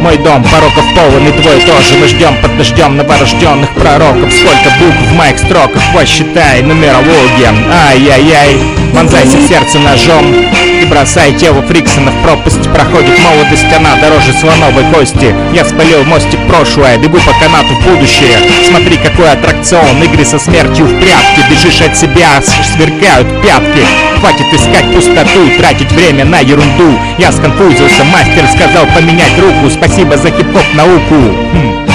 мой 0.03 0.17
дом. 0.17 0.43
Пороков 0.43 0.83
полон 0.95 1.27
и 1.27 1.31
твой 1.31 1.59
тоже. 1.61 1.95
Мы 1.99 2.07
ждем 2.07 2.35
под 2.41 2.57
дождем 2.57 2.97
новорожденных 2.97 3.73
пророков. 3.73 4.31
Сколько 4.33 4.69
букв 4.77 4.99
в 5.09 5.13
моих 5.15 5.39
строках, 5.39 5.81
посчитай 5.95 6.61
Нумерология, 6.61 7.53
ай-яй-яй. 7.87 8.59
Вонзайся 8.93 9.37
в 9.37 9.47
сердце 9.47 9.79
ножом 9.79 10.31
И 10.31 10.85
бросай 10.85 11.33
тело 11.33 11.63
Фриксона 11.63 12.11
в 12.11 12.21
пропасть. 12.21 12.69
Проходит 12.71 13.17
молодость, 13.19 13.65
она 13.75 13.95
дороже 13.95 14.33
слоновой 14.33 14.83
кости. 14.93 15.33
Я 15.53 15.65
спалил 15.65 16.03
мостик 16.03 16.39
прошлое, 16.47 16.97
бегу 16.97 17.17
по 17.19 17.31
канату 17.39 17.73
в 17.73 17.87
будущее. 17.87 18.37
Смотри, 18.67 18.97
какой 18.97 19.31
аттракцион, 19.31 20.03
игры 20.03 20.25
со 20.25 20.37
смертью 20.37 20.85
в 20.85 20.99
прятки. 20.99 21.49
Бежишь 21.49 21.81
от 21.81 21.97
себя, 21.97 22.41
сверкают 22.41 23.41
пятки 23.41 24.12
Хватит 24.23 24.47
искать 24.53 24.87
пустоту, 24.95 25.49
тратить 25.57 25.91
время 25.91 26.23
на 26.23 26.39
ерунду. 26.39 26.97
Я 27.17 27.33
сконфузился, 27.33 28.05
мастер 28.05 28.47
сказал 28.55 28.85
поменять 28.95 29.37
руку. 29.37 29.69
Спасибо 29.69 30.15
за 30.15 30.29
хип-хоп 30.29 30.63
науку. 30.75 31.15
Хм. 31.51 31.85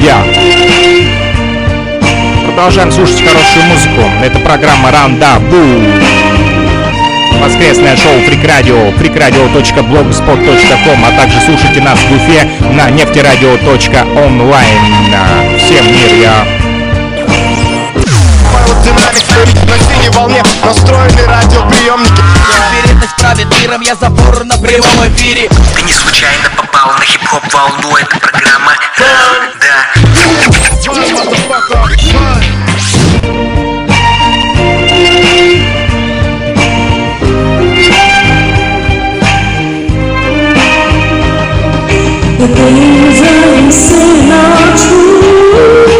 Я. 0.00 0.16
Продолжаем 2.44 2.90
слушать 2.90 3.22
хорошую 3.22 3.66
музыку. 3.66 4.02
Это 4.20 4.40
программа 4.40 4.90
Рандабу 4.90 5.80
Воскресное 7.40 7.96
шоу 7.96 8.14
Freak 8.14 8.44
Radio 8.44 8.92
freakradio.blogspot.com 8.98 11.04
А 11.04 11.12
также 11.16 11.40
слушайте 11.40 11.80
нас 11.82 12.00
в 12.00 12.12
Уфе 12.12 12.48
на 12.74 12.90
нефтерадио.онлайн 12.90 14.80
Всем 15.56 15.86
мир, 15.86 16.14
я 16.20 16.44
динамик 18.90 19.68
на 19.68 19.78
синей 19.78 20.08
волне 20.10 20.42
настроены 20.64 21.26
радиоприемники. 21.26 22.22
Вероятность 22.82 23.16
правит 23.16 23.60
миром, 23.60 23.80
я 23.82 23.94
забор 23.94 24.44
на 24.44 24.56
прямом 24.58 25.08
эфире. 25.08 25.48
Ты 25.74 25.82
не 25.82 25.92
случайно 25.92 26.50
попал 26.56 26.92
на 26.98 27.04
хип-хоп 27.04 27.42
волну 27.52 27.96
Это 27.96 28.18
программа 28.18 28.72
Да. 28.98 29.06
The 42.38 42.46
things 42.46 43.20
I 43.20 43.70
say 43.70 44.30
are 44.30 44.76
true 44.78 45.99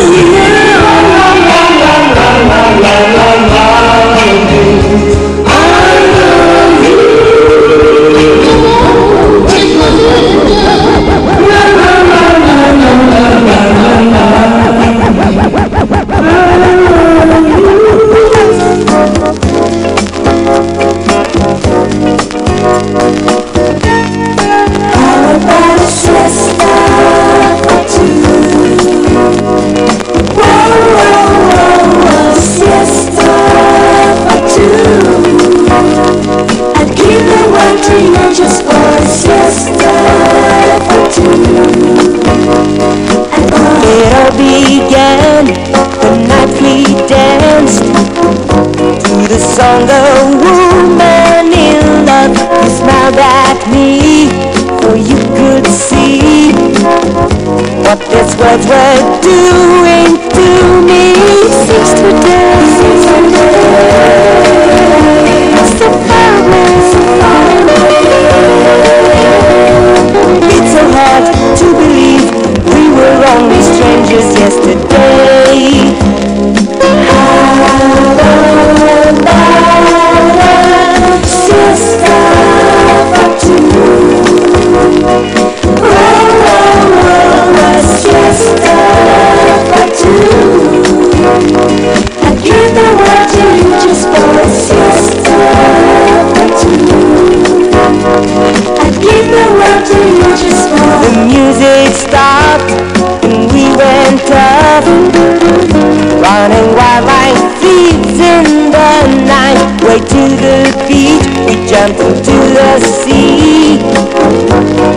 sample 111.81 112.13
to 112.13 112.35
the 112.53 112.79
sea 112.79 113.79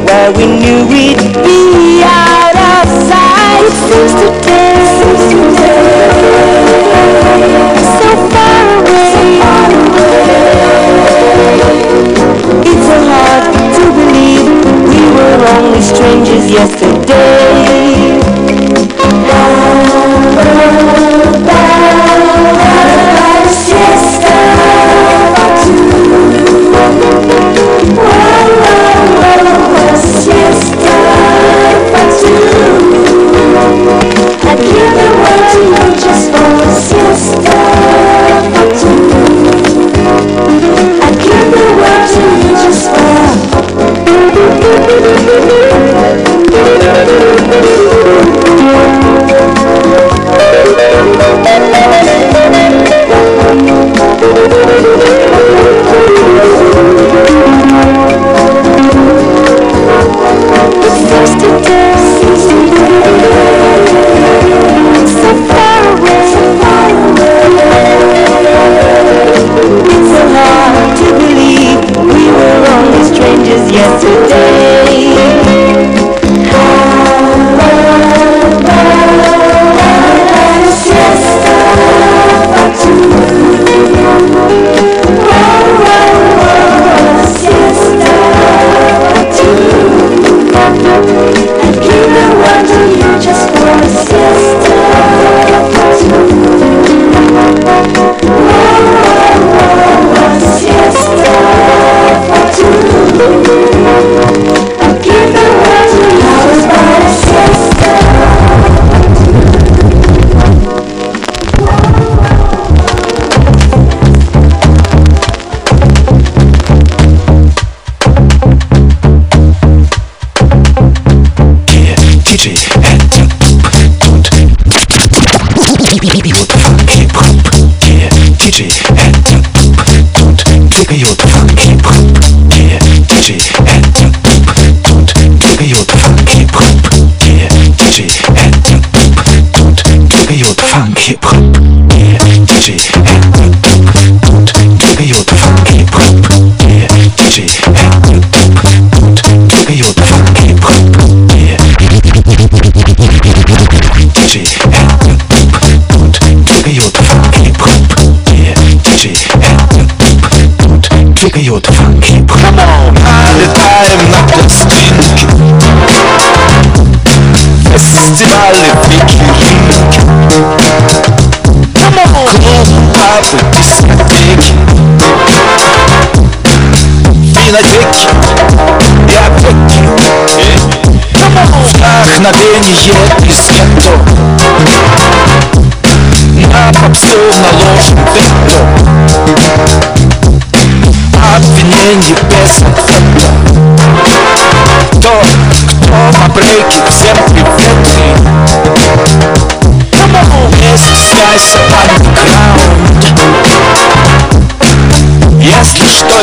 where 0.05 0.31
we 0.33 0.45
knew 0.45 0.94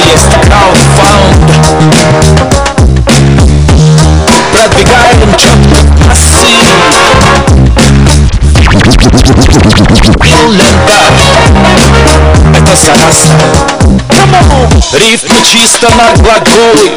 есть 0.06 0.34
краудфаунд. 0.44 1.52
Продвигаем 4.54 5.36
четко 5.38 5.78
массив 6.08 6.72
Это 12.54 12.76
заразно 12.76 13.46
Рифмы 14.94 15.42
чисто 15.46 15.90
на 15.96 16.12
глаголы. 16.22 16.92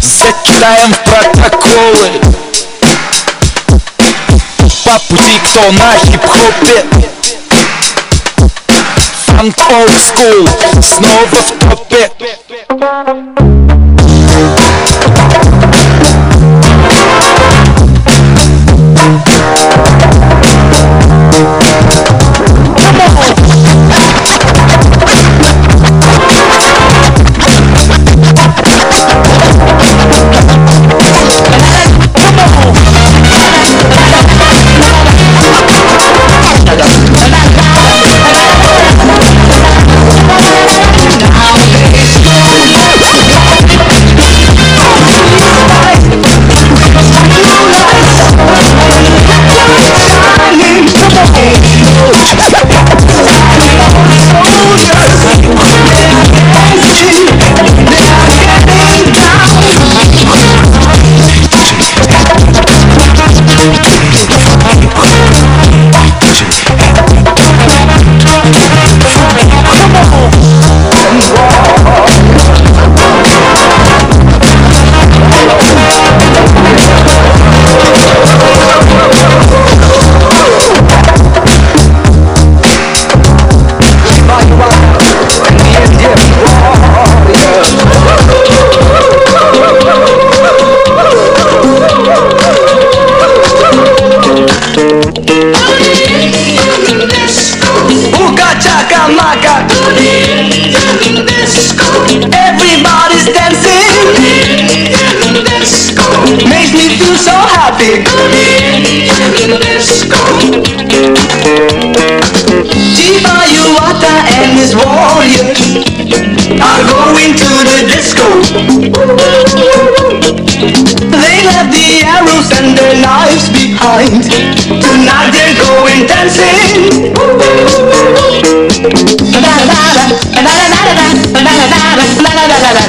Закидаем 0.00 0.92
в 0.92 0.98
протоколы. 1.04 2.20
По 4.84 4.98
пути 5.08 5.40
кто 5.44 5.72
на 5.72 5.96
хип-хопе. 5.98 7.19
Панк 9.40 9.56
олдскул, 9.72 10.46
снова 10.82 11.24
в 11.24 11.52
попе 11.60 12.10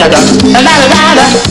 da 0.01 0.07
da 0.09 0.17
da 0.53 0.61
da 0.61 0.87
da 0.87 1.15
da. 1.15 1.50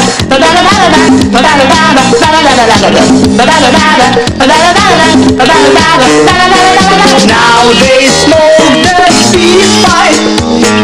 Now 7.27 7.65
they 7.81 8.05
smoke 8.07 8.71
the 8.85 8.95
peace 9.33 9.73
pipe 9.85 10.21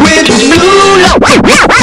with 0.03 0.27
blue 0.49 0.97
lights 1.03 1.76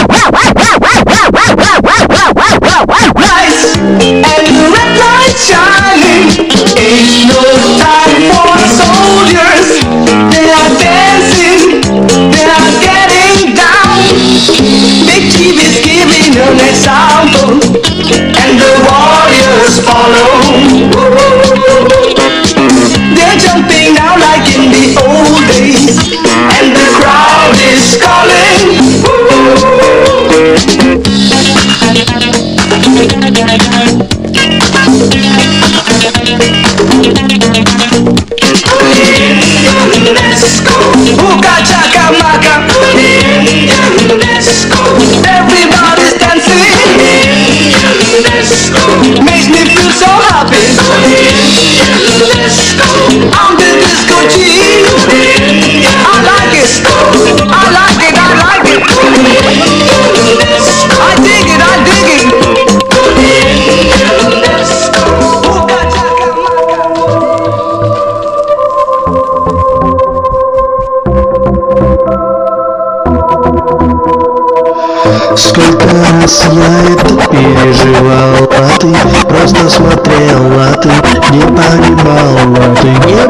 просто 79.65 79.71
смотрела, 79.71 80.75
ты 80.83 80.89
не 81.31 81.41
понимала. 81.41 82.77
Ты 82.81 82.89
не 82.89 83.23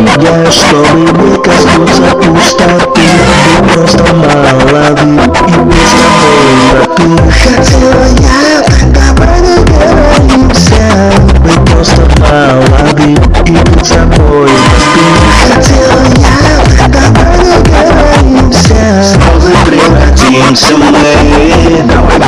меня, 0.00 0.50
чтобы 0.50 1.00
не 1.00 1.36
коснуться 1.42 2.02
пустоты. 2.16 3.00
Ты 3.60 3.72
просто 3.74 4.04
молодым 4.14 5.18
и 5.18 5.52
без 5.68 5.90
тобой 6.00 6.50
Ты 6.96 7.04
хотела 7.32 8.06
я, 8.18 8.62
давай 8.86 9.40
договоримся 9.40 10.82
Мы 11.40 11.52
просто 11.66 12.02
молодым 12.18 13.18
и 13.46 13.52
быть 13.52 13.86
собой 13.86 14.50
Ты 14.94 15.02
хотела 15.54 16.02
я, 16.16 16.36
давай 16.88 17.38
договоримся 17.38 18.80
Слезы 19.02 19.54
превратимся 19.66 20.74
Давай 20.76 20.89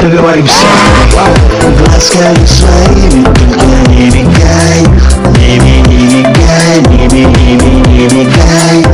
договоримся. 0.09 0.55
Глазками 1.79 2.47
своими 2.47 3.25
только 3.25 3.67
не 3.91 4.11
мигай 4.11 4.83
Не 5.39 5.59
ми- 5.59 5.83
не 5.83 5.99
мигай, 6.07 6.81
не 6.89 7.09
ми- 7.09 7.27
не 7.27 7.55
ми- 7.57 7.83
не 7.87 8.09
мигай 8.09 8.87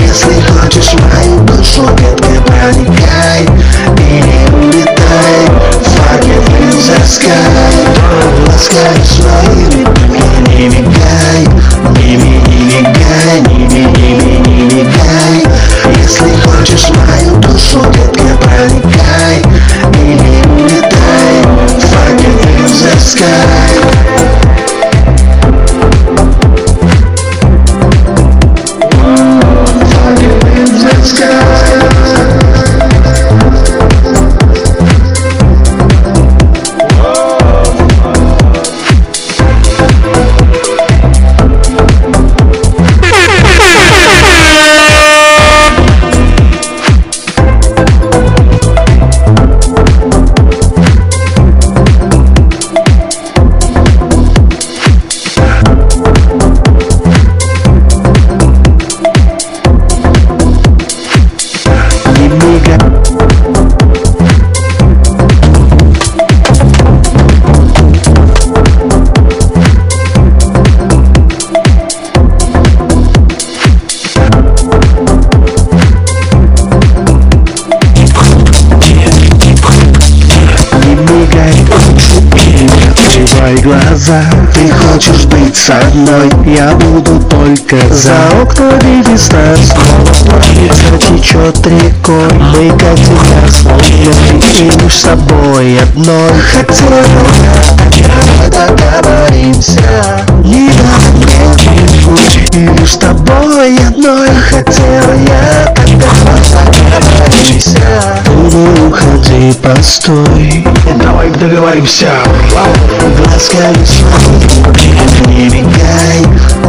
Если 0.00 0.40
хочешь 0.42 0.94
мою 0.94 1.38
душу, 1.40 1.82
детка, 1.96 2.42
проникай 2.46 3.42
И 3.98 4.54
улетай 4.54 5.42
Fucking 5.82 6.46
in 6.58 6.70
the 6.70 6.98
sky 7.06 7.36
Глазками 8.44 9.04
своими 9.04 9.84
только 9.84 10.50
не 10.50 10.68
мигай 10.68 11.46
Не 11.96 12.16
ми- 12.16 12.42
не 12.48 12.80
мигай, 12.80 13.40
не 13.48 13.64
ми- 13.68 13.92
не 13.98 14.14
ми- 14.14 14.38
не 14.46 14.64
мигай 14.74 15.46
Если 16.02 16.32
хочешь 16.44 16.88
мою 16.90 17.36
душу, 17.40 17.80
детка, 17.92 18.36
проникай 18.42 18.85
the 22.68 22.98
sky 22.98 24.05
мной, 85.94 86.30
я 86.46 86.72
буду 86.74 87.20
только 87.28 87.76
за. 87.92 88.12
Окнами 88.42 89.02
весна 89.10 89.56
Снова 89.56 90.14
плавится, 90.24 90.98
течет 90.98 91.66
рекой. 91.66 92.32
Мы 92.32 92.70
как 92.78 92.96
всегда 92.96 93.48
словно 93.50 94.82
лишь 94.82 94.96
собой 94.96 95.78
одной. 95.80 96.32
Хотел 96.52 96.86
я, 97.92 98.50
договоримся. 98.50 99.80
Не 100.44 100.68
надо 100.68 101.35
лишь 102.10 102.92
с 102.92 102.96
тобой 102.98 103.76
одной 103.78 104.28
Хотел 104.50 105.12
я, 105.28 105.74
договоримся 105.74 106.58
Не 108.26 108.86
уходи, 108.86 109.52
постой. 109.62 110.66
Давай 111.02 111.30
договоримся. 111.30 112.10
Глазками 113.18 113.86
не 115.26 115.48
мигай, 115.48 116.20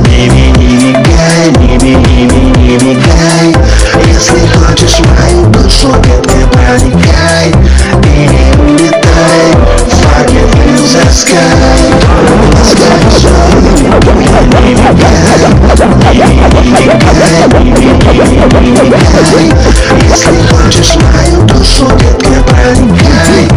не 0.08 0.28
ми- 0.30 0.52
не 0.58 0.76
мигай, 0.78 1.52
не 1.60 1.78
не 1.78 2.26
ми- 2.26 2.52
не 2.58 2.76
мигай. 2.78 3.56
Если 4.06 4.48
хочешь 4.58 5.00
мою 5.00 5.46
душу, 5.48 5.94
детка, 6.04 6.38
проникай 6.52 7.54
Если 20.09 20.43
хочешь 20.49 20.97
мою 20.97 21.43
душу, 21.47 21.87
детка, 21.99 22.43
проникай 22.49 23.49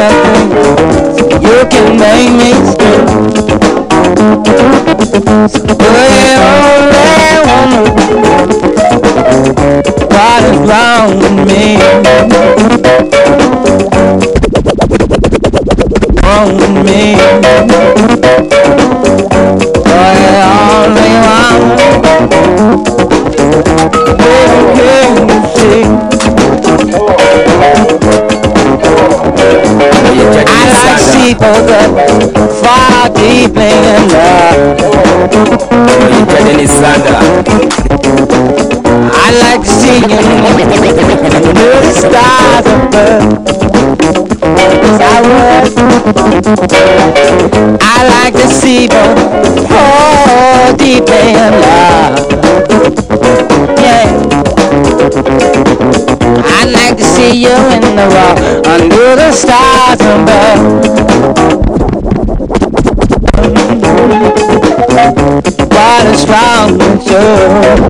you 0.00 1.58
can 1.68 1.98
make 1.98 2.30
me 2.32 2.50
scream. 2.70 3.04
But 5.78 6.08
you 6.16 6.34
only 6.40 7.36
wanna 7.48 7.82
what 10.08 10.42
is 10.48 10.58
wrong 10.70 11.10
with 11.20 11.36
me? 11.46 11.64
Wrong 16.22 16.50
with 16.56 16.74
me? 16.86 17.89
far 31.50 33.08
deep 33.10 33.56
in 33.56 34.08
love. 34.08 34.78
I 39.12 39.30
like 39.42 39.64
seeing 39.66 40.02
the 40.02 40.16
stars 41.92 42.66
above. 42.66 43.24
I 47.82 48.04
like 48.08 48.34
to 48.34 48.46
see 48.48 48.84
you 48.84 49.06
whole 49.66 50.76
deep 50.76 51.08
in 51.08 51.52
love. 51.62 52.14
Yeah. 53.78 55.49
See 57.20 57.42
you 57.42 57.50
in 57.50 57.82
the 57.82 58.08
raw 58.14 58.32
under 58.72 59.14
the 59.14 59.30
stars 59.30 60.00
above. 60.00 60.60
What 65.70 66.06
is 66.06 66.26
wrong 66.26 66.78
with 66.78 67.06
you? 67.10 67.89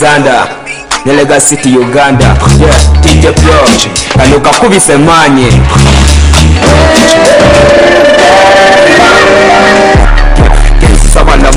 Zanda 0.00 0.48
ne 1.04 1.12
legacy 1.12 1.56
city 1.56 1.76
uganda. 1.78 2.36
Yeah, 2.60 2.76
dj 3.02 3.26
pro 3.40 3.68
kano 4.18 4.40
kakubise 4.40 4.96
maanyi 4.96 5.48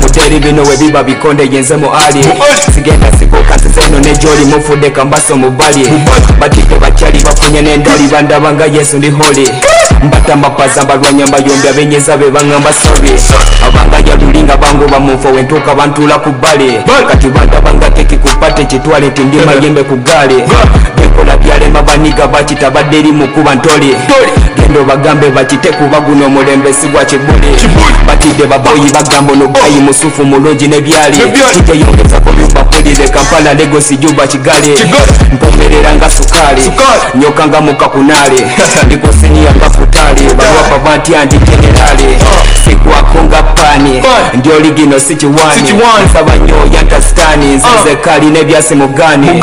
muteri 0.02 0.38
bino 0.40 0.62
webiba 0.62 1.02
bikonde 1.02 1.48
yenzemo 1.52 1.92
ali. 2.06 2.26
Sigenda 2.74 3.12
sikoka 3.18 3.56
nsizeno 3.56 4.00
nejoli 4.00 4.44
mufudde 4.44 4.90
kambaso 4.90 5.36
mubali. 5.36 5.88
Batike 6.40 6.74
bakyali 6.74 7.20
bafunye 7.24 7.62
n'endali 7.62 8.08
bandaba 8.12 8.52
nga 8.52 8.64
yesu 8.66 8.96
ndi 8.96 9.10
holi 9.10 9.50
mbata 10.02 10.36
mapaza 10.36 10.84
mbalwanya 10.84 11.26
mbayombi 11.26 11.68
abenyeza 11.68 12.16
be 12.16 12.30
baŋŋamba 12.30 12.70
sobi 12.82 13.12
abanga 13.66 13.98
yalulinga 14.10 14.56
bangoba 14.56 15.00
munfo 15.00 15.28
wentuuka 15.28 15.74
bantuula 15.74 16.18
ku 16.18 16.30
bbali 16.30 16.80
kati 17.08 17.28
bandaba 17.28 17.74
nga 17.74 17.90
keki 17.90 18.16
ku 18.16 18.28
pate 18.40 18.64
kitwale 18.64 19.10
ti 19.10 19.22
ndi 19.22 19.38
mayembe 19.46 19.82
ku 19.82 19.96
gaali 19.96 20.38
benkola 20.96 21.36
byalema 21.36 21.82
baniga 21.82 22.26
bakita 22.26 22.70
badde 22.70 22.98
eri 22.98 23.12
mukuba 23.12 23.54
ntoli 23.54 23.96
gendo 24.56 24.84
bagambe 24.84 25.30
bakite 25.30 25.68
kuba 25.72 26.00
guno 26.00 26.26
omulembe 26.26 26.72
si 26.72 26.88
gwa 26.88 27.04
kibuli. 27.04 27.48
Batidde 28.06 28.46
baboyi 28.46 28.90
bagamba 28.92 29.32
ono 29.32 29.48
gayi 29.48 29.78
oh. 29.78 29.82
musufu 29.82 30.24
mulungi 30.24 30.68
nebyali 30.68 31.18
kiteyongeza 31.54 32.20
ku 32.20 32.32
byumba 32.32 32.64
mpulire 32.88 33.08
kampala 33.08 33.54
legosi 33.54 33.96
juba 33.96 34.26
kigali. 34.26 34.70
Mpomerera 35.32 35.94
nga 35.94 36.08
nyokanga 36.08 37.14
nyoka 37.14 37.46
nga 37.46 37.60
mukakunaali 37.60 38.46
ndikosiniya 38.86 39.54
nga 39.54 39.70
futali 39.70 40.20
balwapa 40.20 40.78
bantya 40.84 41.24
ndi 41.24 41.38
generali. 41.38 42.18
Sikwako 42.64 43.18
nga 43.24 43.42
pani. 43.42 44.02
Ndi 44.34 44.50
oligino 44.50 45.00
si 45.00 45.16
kiwani 45.16 45.72
nsaba 46.10 46.36
nnyo 46.36 46.56
yantasitani 46.74 47.46
nzize 47.46 47.96
kali 48.04 48.26
nebyasi 48.26 48.74
mugani 48.74 49.42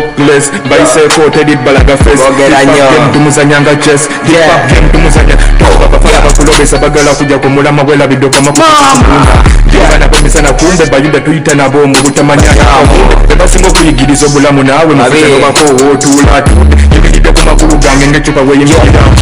progress 0.00 0.50
topless 0.50 0.50
bayiseeko 0.70 1.30
teri 1.30 1.56
balaga 1.56 1.96
Boogera 1.96 2.58
Hip 2.58 2.68
hop 2.68 2.90
game 2.92 3.12
tumuzanya 3.12 3.60
nga 3.60 3.76
chess 3.76 4.08
hip 4.26 4.36
hop 4.50 4.68
game 4.68 4.88
tumuzanya 4.92 5.34
bafala 5.92 6.20
bakulobesa 6.20 6.76
bagala 6.78 7.14
kujja 7.14 7.38
ku 7.38 7.48
mulama 7.48 7.84
bwelabidde 7.84 8.26
okamakuunda 8.26 9.36
jengana 9.72 10.08
bemisana 10.08 10.52
kumbe 10.52 10.86
bayuda 10.86 11.20
tuyita 11.20 11.54
nabo 11.54 11.86
mu 11.86 11.96
butamanya 12.04 12.50
bebasinga 13.28 13.68
okuyigiriza 13.68 14.26
obulamu 14.26 14.62
naawe 14.62 14.94
mukutanobako 14.94 15.64
wootuula 15.84 16.42
yimiridde 16.94 17.30
ku 17.32 17.40
magulu 17.46 17.76
gange 17.78 18.06
ng'ecupa 18.06 18.40
weyimirira 18.40 19.00
yayo 19.00 19.16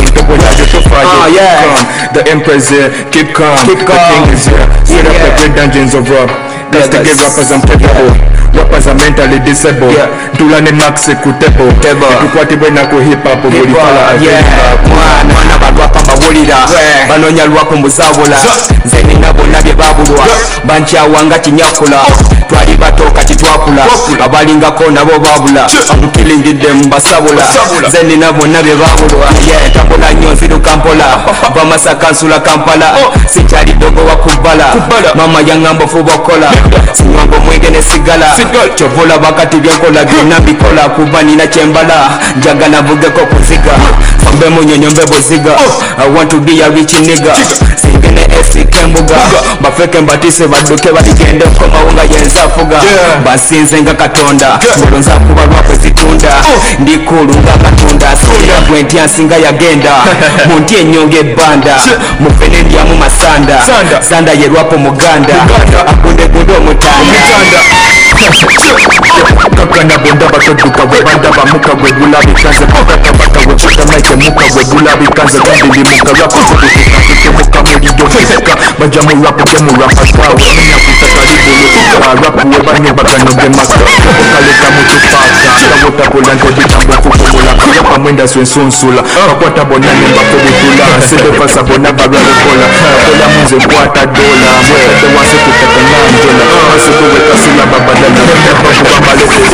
Ah, 0.94 1.28
yeah. 1.28 1.62
tofayo 1.62 2.12
the 2.14 2.30
empress 2.30 2.72
keep 3.10 3.32
calm 3.32 3.56
Keep 3.66 3.78
the 3.78 3.84
calm. 3.84 4.24
king 4.24 4.34
is 4.34 4.46
here 4.46 4.66
set 4.84 5.06
up 5.06 5.12
the 5.12 5.30
great 5.38 5.54
dungeons 5.56 5.94
of 5.94 6.08
rap 6.10 6.30
Castigate 6.74 7.20
rappers 7.22 7.50
untable 7.50 8.10
Rappers 8.54 8.86
are 8.86 8.94
mentally 8.94 9.38
disabled. 9.40 9.94
Yeah. 9.94 10.08
Tulane 10.38 10.72
max 10.72 11.08
eh, 11.08 11.16
kutebo. 11.16 11.72
Tukwatibwe 12.20 12.70
na 12.70 12.86
ku 12.86 12.98
hip 13.00 13.22
hop 13.24 13.42
Buli 13.42 13.74
pala 13.74 14.14
eh, 14.14 14.22
yeah. 14.22 14.44
Mwana 14.88 15.24
mwana 15.34 15.58
barwapa 15.58 16.00
mbawulira 16.02 16.56
Banonya 17.08 17.44
lwako 17.44 17.76
mbuzawula 17.76 18.36
Nze 18.84 19.02
nina 19.02 19.32
bonna 19.32 19.58
babulwa. 19.62 20.26
Bankyawa 20.64 21.24
nga 21.24 21.38
kinyakula 21.38 21.96
oh 21.96 22.43
twali 22.48 22.76
bato 22.76 23.04
kati 23.10 23.36
twakula. 23.36 23.86
Abalingako 24.24 24.90
nabo 24.90 25.18
babula. 25.18 25.66
Amukilingidde 25.92 26.68
mubasabula 26.72 27.42
nze 27.88 28.02
nina 28.02 28.32
bonna 28.32 28.62
bye 28.62 28.74
babulwa. 28.74 29.26
Yetakula 29.64 30.12
nnyo 30.12 30.32
nziruka 30.32 30.76
mpola 30.76 31.04
bamasaka 31.54 32.10
nsula 32.10 32.40
kampala. 32.40 32.94
Sikyali 33.34 33.72
dogowa 33.72 34.16
kubbala. 34.16 34.64
Mama 35.14 35.40
yaŋŋamba 35.40 35.86
fuba 35.88 36.14
okola 36.14 36.50
sinywanga 36.96 37.36
omwenge 37.36 37.70
ne 37.70 37.82
sigala. 37.82 38.26
Kyovula 38.74 39.18
bakati 39.18 39.56
byenkola 39.56 40.04
byonna 40.04 40.40
bikola. 40.40 40.88
Kuba 40.88 41.22
nina 41.22 41.46
kyembala. 41.46 42.18
Njagala 42.36 42.82
vugeko 42.82 43.26
kuziga. 43.26 43.72
Fambe 44.24 44.48
munyonyo 44.48 44.90
mbe 44.90 45.06
buziga 45.06 45.52
i 45.98 46.08
want 46.16 46.30
to 46.30 46.38
be 46.40 46.62
a 46.62 46.68
rich 46.68 46.92
nigga. 46.92 47.34
Singene 47.76 48.23
esika 48.40 48.78
embuga 48.84 49.16
bafeke 49.60 50.00
mbatise 50.00 50.46
badduke 50.46 50.92
baligende 50.92 51.44
komawunga 51.58 52.02
yenzafuga 52.02 52.78
basinze 53.24 53.82
nga 53.82 53.94
katonda. 53.94 54.58
Ngolo 54.78 54.98
nzakuba 54.98 55.42
lwakwe 55.46 55.76
zitunda 55.82 56.32
ndikulu 56.78 57.34
nga 57.42 57.52
katonda 57.64 58.06
singa 58.16 58.60
gwe 58.68 58.82
ntya 58.82 59.04
nsinga 59.04 59.36
yagenda 59.36 59.92
munti 60.48 60.74
enyonga 60.74 61.16
ebbanda 61.16 61.74
mufene 62.20 62.62
ndyamu 62.62 62.96
masanda. 62.96 63.56
Sanda. 64.08 64.32
Yerwapo 64.32 64.76
muganda. 64.78 65.34
Agundegunde 65.86 66.52
omutanda 66.52 67.20
babwana 69.64 69.98
benda 69.98 70.26
bakeguka 70.28 70.84
gwe 70.86 71.00
banda 71.02 71.28
bamuka 71.36 71.74
gwe 71.74 71.92
bulabi 71.92 72.32
kanze 72.42 72.64
kakatabaka 72.66 73.40
gwe 73.46 73.54
kutamaikemuka 73.54 74.44
gwe 74.52 74.64
bulabi 74.70 75.06
kanze 75.16 75.38
gandilimuka 75.44 76.12
lwakukukukukakukemuka 76.18 77.58
mulijo 77.62 78.06
fisuka 78.12 78.52
baja 78.78 79.00
mulwakukemulwa 79.02 79.86
maswawe 79.86 80.34
minyakuta 80.36 81.06
kalibulukuka 81.10 82.10
alwakuwe 82.10 82.58
banye 82.66 82.92
bakanoge 82.92 83.48
maka. 83.56 83.78
Okaleka 84.20 84.66
mukipasa 84.74 85.18
kabutabula 85.80 86.34
ntobitambu 86.34 86.94
kukumula 87.10 87.52
yakamwenda 87.76 88.28
swensunsula 88.28 89.02
bakwata 89.28 89.62
ah. 89.62 89.64
bona 89.64 89.86
nembakubitula 90.00 90.84
sedefasa 91.08 91.62
bona 91.62 91.92
balwalukola 91.92 92.66
akola 92.94 93.26
munze 93.32 93.56
kwata 93.66 94.06
dola. 94.06 94.50
Mwekete 94.68 95.06
wansi 95.16 95.36
kuteka 95.44 95.80
nanjola 96.02 96.44
ah. 96.52 96.66
masikuwekasula 96.70 97.64
babadala 97.72 98.20
bakubambalokeza 98.64 99.53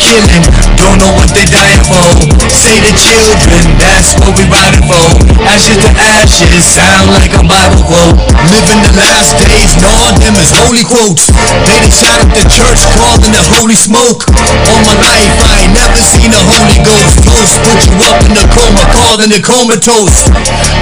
killing, 0.00 0.44
don't 0.76 0.98
know 0.98 1.12
what 1.12 1.28
they 1.36 1.44
dying 1.44 1.84
for 1.84 2.39
Say 2.70 2.78
the 2.86 2.94
children, 3.02 3.82
that's 3.82 4.14
what 4.22 4.30
we 4.38 4.46
riding 4.46 4.86
for 4.86 5.02
Ashes 5.42 5.74
to 5.82 5.90
ashes, 5.90 6.62
sound 6.62 7.10
like 7.18 7.34
a 7.34 7.42
Bible 7.42 7.82
quote. 7.82 8.14
Living 8.46 8.78
the 8.86 8.94
last 8.94 9.42
days, 9.42 9.74
no 9.82 9.90
them 10.22 10.38
is 10.38 10.54
holy 10.54 10.86
quotes. 10.86 11.26
They 11.66 11.82
done 11.82 11.90
shot 11.90 12.22
up 12.22 12.30
the 12.30 12.46
church, 12.46 12.78
calling 12.94 13.34
the 13.34 13.42
holy 13.58 13.74
smoke. 13.74 14.22
All 14.70 14.80
my 14.86 14.94
life, 15.02 15.34
I 15.42 15.66
ain't 15.66 15.74
never 15.74 15.98
seen 15.98 16.30
a 16.30 16.38
Holy 16.46 16.78
Ghost. 16.86 17.18
Ghost 17.26 17.58
put 17.66 17.80
you 17.90 17.94
up 18.06 18.22
in 18.22 18.38
the 18.38 18.46
coma, 18.54 18.86
calling 18.94 19.34
it 19.34 19.42
comatose. 19.42 20.30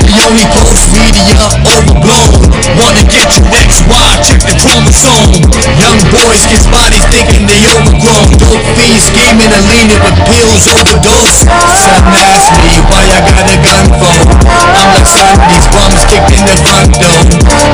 The 0.04 0.12
only 0.28 0.44
post 0.60 0.92
media 0.92 1.40
overblown. 1.72 2.52
Wanna 2.84 3.04
get 3.08 3.32
you 3.32 3.48
XY, 3.48 4.08
check 4.28 4.44
the 4.44 4.60
chromosome. 4.60 5.40
Young 5.80 6.00
boys 6.12 6.44
get 6.52 6.60
bodies 6.68 7.06
thinking 7.08 7.48
they 7.48 7.64
overgrown. 7.64 8.28
Dope 8.36 8.66
fiends 8.76 9.08
scheming 9.08 9.48
and 9.48 9.64
leaning 9.72 10.00
with 10.04 10.18
pills 10.28 10.68
overdose 10.68 11.48
Son 11.78 12.02
asked 12.10 12.58
me 12.58 12.74
why 12.90 13.06
I 13.06 13.20
got 13.22 13.46
a 13.46 13.58
gun 13.62 13.86
for 14.02 14.18
I'm 14.50 14.88
like 14.98 15.06
son, 15.06 15.38
these 15.46 15.68
bums 15.70 16.02
kicked 16.10 16.34
in 16.34 16.42
the 16.42 16.56
front 16.66 16.90
door 16.98 17.22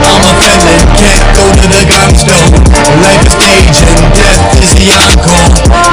I'm 0.05 0.21
a 0.21 0.33
felon, 0.45 0.85
can't 1.01 1.25
go 1.33 1.45
to 1.49 1.67
the 1.73 1.83
gun 1.89 2.13
store 2.13 2.49
Life 3.01 3.25
is 3.25 3.33
stage 3.33 3.79
and 3.89 4.01
death 4.13 4.43
is 4.61 4.73
the 4.77 4.93
encore 4.93 5.84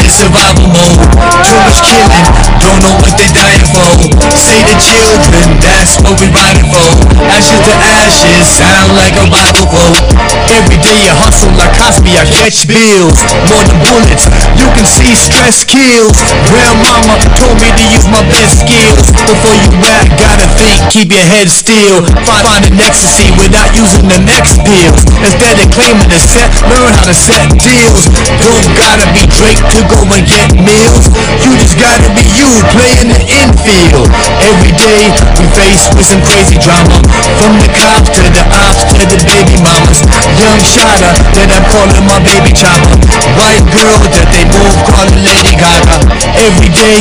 in 0.00 0.08
survival 0.08 0.68
mode. 0.72 1.00
Too 1.44 1.58
much 1.66 1.80
killing, 1.84 2.26
don't 2.62 2.80
know 2.80 2.94
what 3.02 3.14
they 3.18 3.28
dying 3.32 3.66
for. 3.74 3.90
Say 4.32 4.64
the 4.64 4.76
children, 4.80 5.60
that's 5.60 6.00
what 6.00 6.16
we 6.20 6.28
riding 6.32 6.68
for. 6.72 6.88
Ashes 7.28 7.60
to 7.66 7.74
ashes, 8.04 8.44
sound 8.48 8.96
like 8.96 9.14
a 9.20 9.26
Bible 9.28 9.68
quote 9.68 10.00
Every 10.52 10.78
day 10.80 11.08
I 11.08 11.14
hustle 11.20 11.52
like 11.58 11.74
Cosby, 11.76 12.16
I 12.16 12.24
catch 12.28 12.64
bills. 12.64 13.18
More 13.50 13.64
than 13.68 13.78
bullets, 13.84 14.24
you 14.56 14.68
can 14.72 14.86
see 14.88 15.12
stress 15.16 15.64
kills. 15.64 16.16
Grandmama 16.48 17.20
told 17.36 17.60
me 17.60 17.68
to 17.72 17.84
use 17.92 18.08
my 18.08 18.22
best 18.32 18.64
skills. 18.64 19.12
Before 19.28 19.56
you 19.60 19.70
rap, 19.82 20.08
gotta 20.16 20.48
think, 20.56 20.80
keep 20.88 21.12
your 21.12 21.26
head 21.26 21.48
still. 21.52 22.04
Find, 22.24 22.44
find 22.46 22.64
an 22.64 22.80
ecstasy 22.80 23.28
without 23.36 23.74
using 23.76 24.06
the 24.08 24.20
next 24.22 24.62
pills 24.62 25.02
Instead 25.18 25.58
of 25.58 25.66
claiming 25.74 26.08
to 26.08 26.20
set, 26.20 26.50
learn 26.70 26.92
how 26.94 27.06
to 27.06 27.14
set 27.14 27.50
deals 27.58 28.06
Don't 28.38 28.66
gotta 28.78 29.06
be 29.14 29.26
Drake 29.26 29.62
to 29.74 29.81
go 29.88 30.02
and 30.06 30.24
get 30.26 30.54
meals. 30.54 31.10
You 31.42 31.54
just 31.58 31.78
gotta 31.78 32.08
be 32.14 32.24
you, 32.38 32.48
playing 32.74 33.10
the 33.10 33.20
infield. 33.26 34.06
Every 34.42 34.72
day 34.76 35.10
we 35.38 35.44
face 35.56 35.88
with 35.94 36.06
some 36.06 36.22
crazy 36.22 36.58
drama. 36.58 36.98
From 37.40 37.58
the 37.58 37.70
cops 37.74 38.10
to 38.14 38.22
the 38.22 38.44
ops 38.52 38.82
to 38.94 39.04
the 39.06 39.18
baby 39.26 39.58
mamas. 39.62 40.02
Young 40.38 40.60
shotter 40.62 41.12
that 41.38 41.48
I'm 41.50 41.66
calling 41.70 42.04
my 42.06 42.18
baby 42.22 42.52
chopper. 42.54 42.94
White 43.38 43.66
girl 43.72 43.98
that 44.12 44.28
they 44.30 44.44
both 44.50 44.76
calling 44.86 45.20
Lady 45.24 45.54
Gaga. 45.58 45.96
Every 46.38 46.70
day 46.70 46.98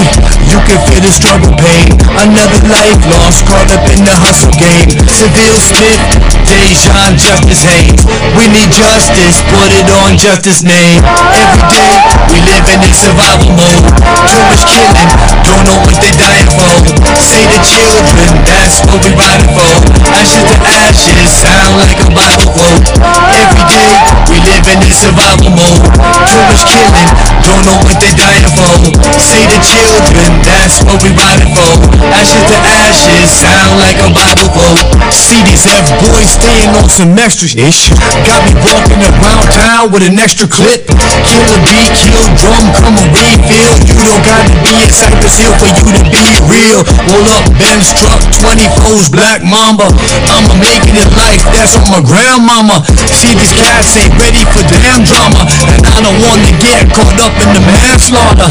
you 0.50 0.60
can 0.66 0.80
feel 0.90 1.02
the 1.02 1.14
struggle 1.14 1.54
pain. 1.58 1.96
Another 2.18 2.62
life 2.68 3.02
lost 3.10 3.46
caught 3.46 3.70
up 3.72 3.86
in 3.92 4.02
the 4.06 4.16
hustle 4.26 4.54
game. 4.58 4.90
Seville 5.10 5.60
Smith, 5.60 6.02
Dejan, 6.48 7.18
Justice 7.18 7.64
Haynes. 7.66 8.04
We 8.38 8.48
need 8.50 8.72
justice, 8.72 9.42
put 9.52 9.70
it 9.72 9.88
on 10.04 10.18
justice 10.18 10.64
name. 10.64 11.04
Every 11.34 11.64
day 11.70 11.92
we 12.32 12.40
living 12.62 12.84
in 12.86 12.94
survival 12.94 13.52
mode. 13.58 13.86
Too 14.30 14.42
much 14.50 14.64
killing, 14.70 15.10
don't 15.46 15.64
know 15.66 15.78
what 15.82 15.98
they 15.98 16.14
dying 16.14 16.50
for. 16.54 16.74
Say 17.18 17.44
the 17.50 17.60
children, 17.66 18.30
that's 18.46 18.86
what 18.86 19.02
we 19.02 19.12
riding 19.18 19.50
for. 19.56 19.74
Ashes 20.14 20.44
to 20.46 20.56
ashes, 20.62 21.30
sound 21.42 21.82
like 21.82 21.98
a 21.98 22.10
Bible 22.14 22.50
quote. 22.54 22.86
Every 23.34 23.66
day 23.66 23.90
we 24.30 24.38
living 24.46 24.82
in 24.86 24.94
survival 24.94 25.50
mode. 25.50 25.90
Too 26.30 26.42
much 26.50 26.64
killing, 26.70 27.10
don't 27.42 27.64
know 27.66 27.78
what 27.82 27.98
they 27.98 28.14
dying 28.14 28.50
for. 28.54 28.74
Say 29.18 29.42
the 29.50 29.60
children, 29.66 30.30
that's 30.46 30.86
what 30.86 31.02
we 31.02 31.10
riding 31.18 31.50
for. 31.58 31.72
Ashes 32.14 32.46
to 32.46 32.58
ashes, 32.86 33.26
sound 33.42 33.82
like 33.82 33.98
a 34.06 34.10
Bible 34.14 34.50
quote. 34.54 34.86
See 35.10 35.42
these 35.44 35.66
F-boys 35.66 36.30
staying 36.38 36.72
on 36.78 36.90
some 36.90 37.18
extra 37.18 37.48
ish. 37.58 37.90
Got 38.28 38.42
me 38.46 38.54
walking 38.62 39.02
around 39.02 39.50
town 39.50 39.92
with 39.92 40.04
an 40.04 40.20
extra 40.20 40.48
clip. 40.48 40.88
Kill 40.88 41.48
a 41.48 41.60
beat, 41.68 41.92
kill 41.96 42.28
drum, 42.36 42.51
come 42.76 42.98
a 43.00 43.06
refill 43.16 43.74
You 43.88 43.96
don't 43.96 44.24
gotta 44.28 44.56
be 44.66 44.74
in 44.84 44.92
Cypress 44.92 45.40
Hill 45.40 45.54
for 45.56 45.70
you 45.72 45.88
to 45.96 46.04
be 46.12 46.26
real. 46.52 46.84
Roll 47.08 47.28
up 47.32 47.46
Benz 47.56 47.96
truck, 47.96 48.20
24's 48.44 49.08
Black 49.08 49.40
Mamba. 49.44 49.88
I'ma 50.28 50.56
make 50.60 50.84
it 50.84 50.98
in 51.00 51.10
life, 51.16 51.44
that's 51.56 51.80
on 51.80 51.88
my 51.88 52.02
grandmama. 52.04 52.84
See 53.08 53.32
these 53.36 53.56
cats 53.56 53.96
ain't 53.96 54.16
ready 54.20 54.44
for 54.52 54.64
damn 54.68 55.04
drama. 55.08 55.48
And 55.72 55.82
I 55.88 55.98
don't 56.04 56.20
wanna 56.20 56.52
get 56.60 56.92
caught 56.92 57.18
up 57.24 57.34
in 57.40 57.50
the 57.56 57.64
manslaughter. 57.64 58.50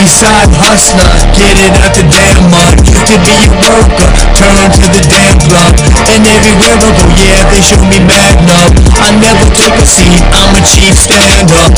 Eastside 0.00 0.52
hustler, 0.56 1.08
get 1.36 1.56
it 1.60 1.74
out 1.84 1.92
the 1.92 2.04
damn 2.08 2.48
mud. 2.48 2.74
Used 2.88 3.06
to 3.12 3.16
be 3.20 3.36
a 3.44 3.50
worker, 3.68 4.08
turn 4.38 4.68
to 4.70 4.86
the 4.88 5.02
damn 5.10 5.36
plug 5.48 5.74
And 6.12 6.22
everywhere 6.24 6.76
I 6.76 6.90
go, 6.96 7.06
yeah, 7.18 7.40
they 7.50 7.62
show 7.62 7.82
me 7.84 7.98
mad 8.04 8.36
love 8.46 8.72
I 9.02 9.08
never 9.18 9.46
take 9.56 9.74
a 9.76 9.86
seat, 9.86 10.20
I'm 10.32 10.52
a 10.54 10.62
chief 10.62 10.94
stand 10.96 11.50
up 11.62 11.72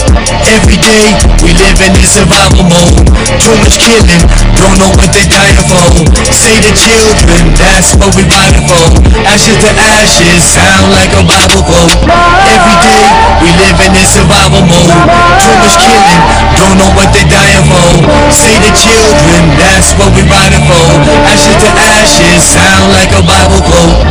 Every 0.49 0.79
day, 0.79 1.17
we 1.43 1.53
living 1.65 1.97
in 1.97 2.05
survival 2.05 2.69
mode 2.69 3.09
Too 3.41 3.57
much 3.65 3.81
killing, 3.81 4.21
don't 4.61 4.77
know 4.77 4.93
what 5.01 5.09
they 5.17 5.25
dying 5.25 5.65
for. 5.65 5.89
Say 6.29 6.61
the 6.61 6.77
children, 6.77 7.57
that's 7.57 7.97
what 7.97 8.13
we 8.13 8.29
riding 8.29 8.69
for. 8.69 8.85
Ashes 9.25 9.57
to 9.65 9.73
ashes, 9.73 10.45
sound 10.45 10.93
like 10.93 11.09
a 11.17 11.25
Bible 11.25 11.65
quote. 11.65 12.05
Every 12.53 12.77
day, 12.85 13.01
we 13.41 13.49
living 13.57 13.97
in 13.97 14.05
survival 14.05 14.61
mode 14.69 14.93
Too 15.41 15.57
much 15.65 15.81
killing, 15.81 16.21
don't 16.61 16.77
know 16.77 16.93
what 16.93 17.09
they 17.17 17.25
dying 17.25 17.65
for. 17.65 17.89
Say 18.29 18.61
the 18.61 18.69
children, 18.77 19.57
that's 19.57 19.97
what 19.97 20.13
we 20.13 20.21
riding 20.29 20.69
for. 20.69 20.85
Ashes 21.33 21.57
to 21.65 21.69
ashes, 21.73 22.45
sound 22.45 22.93
like 22.93 23.09
a 23.17 23.25
Bible 23.25 23.65
quote 23.65 24.05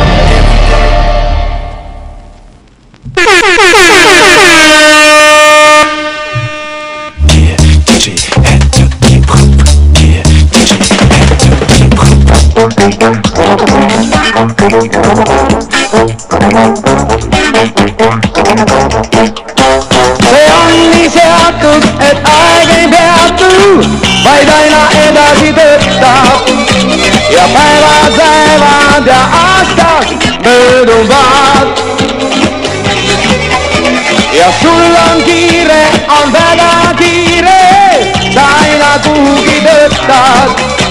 Vai 12.64 12.72
deiner 24.46 24.88
Energie 25.06 25.52
bedarf 25.52 26.42
Ja, 27.30 27.44
Pfeiler 27.52 28.06
selber, 28.16 29.04
der 29.04 29.24
Astag, 29.60 30.06
Müll 30.42 30.88
und 30.88 31.06
Bad 31.08 31.68
Ja, 34.32 34.48
Sullangire, 34.62 35.82
Anvedadire, 36.08 37.60
deiner 38.34 38.96
Kugi 39.02 39.58
bedarf 39.60 40.83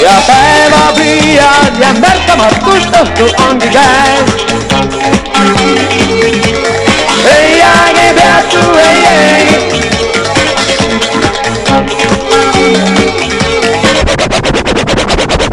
ja 0.00 0.14
päeva 0.26 0.92
püüad 0.96 1.78
ja 1.82 1.88
märkamatult 1.98 2.96
õhtu 3.00 3.26
ongi 3.46 3.70
käes. 3.74 4.28
ei 7.32 7.62
aeg 7.62 7.98
ei 8.02 8.12
peatu, 8.18 8.62
ei, 8.82 9.00
ei. 9.10 9.46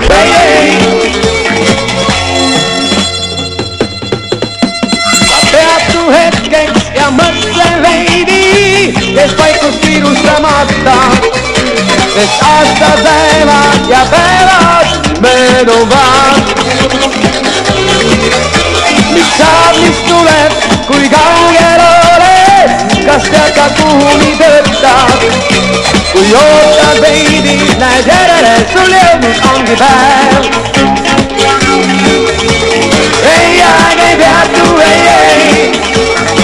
ei, 0.09 0.31
ei. 0.43 0.69
ma 5.31 5.39
peatu 5.51 6.05
hetkeks 6.11 6.93
ja 6.99 7.09
mõtle 7.17 7.67
veidi, 7.87 8.93
kes 9.15 9.37
vaikus 9.41 9.81
kiirustamata, 9.81 10.97
sest 11.25 11.54
בשעת 12.15 12.81
הזרע 12.81 13.61
יבלות 13.89 15.07
מנובר. 15.21 16.31
מקצב 19.13 19.73
מסתולף, 19.89 20.53
כולי 20.87 21.07
גלגלולס, 21.07 22.71
קסטר 23.07 23.51
כתומי 23.55 24.35
דרצב. 24.39 25.17
כויות 26.11 26.77
הבייבי, 26.81 27.57
נג'ררס, 27.77 28.75
ולמות 28.75 29.45
אונגיבר. 29.53 29.85
Hey, 33.25 33.61
I 33.61 33.95
gave 33.99 34.23
out 34.33 34.47
to 34.55 34.65
hey, 34.79 34.99
hey. 35.07 36.34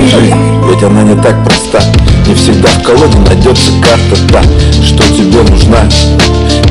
Бы 0.00 0.70
Ведь 0.70 0.82
она 0.82 1.02
не 1.02 1.14
так 1.20 1.44
проста. 1.44 1.80
Не 2.26 2.34
всегда 2.34 2.68
в 2.68 2.82
колоде 2.82 3.18
найдется 3.18 3.70
карта 3.82 4.16
та, 4.32 4.42
что 4.82 5.02
тебе 5.14 5.42
нужна. 5.42 5.78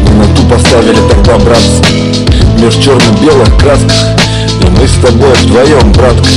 Мы 0.07 0.15
на 0.15 0.35
ту 0.35 0.43
поставили 0.43 0.99
тогда, 1.09 1.37
братцы 1.37 1.81
Меж 2.59 2.75
черно-белых 2.75 3.57
красках. 3.57 3.91
И 4.61 4.69
мы 4.69 4.87
с 4.87 4.93
тобой 5.01 5.33
вдвоем, 5.43 5.91
братка. 5.93 6.29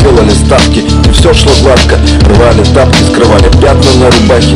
Делали 0.00 0.30
ставки, 0.30 0.78
и 0.78 1.12
все 1.12 1.32
шло 1.34 1.52
гладко. 1.62 1.96
Рвали 2.26 2.64
тапки, 2.74 3.02
скрывали 3.10 3.50
пятна 3.60 3.92
на 4.00 4.10
рубахе. 4.10 4.54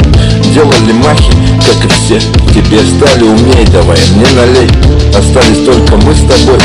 Делали 0.55 0.93
махи, 0.93 1.33
как 1.67 1.85
и 1.85 1.89
все. 1.89 2.21
Теперь 2.55 2.87
стали 2.87 3.25
умней, 3.25 3.67
давай 3.73 3.99
мне 4.15 4.27
налей. 4.35 4.69
Остались 5.17 5.65
только 5.65 5.97
мы 5.97 6.15
с 6.15 6.21
тобой 6.21 6.59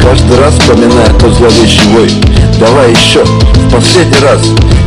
Каждый 0.00 0.38
раз 0.38 0.54
вспоминая 0.54 1.08
тот 1.18 1.34
зловещий 1.34 1.88
вой 1.90 2.10
Давай 2.58 2.92
еще, 2.92 3.24
в 3.24 3.74
последний 3.74 4.18
раз. 4.20 4.40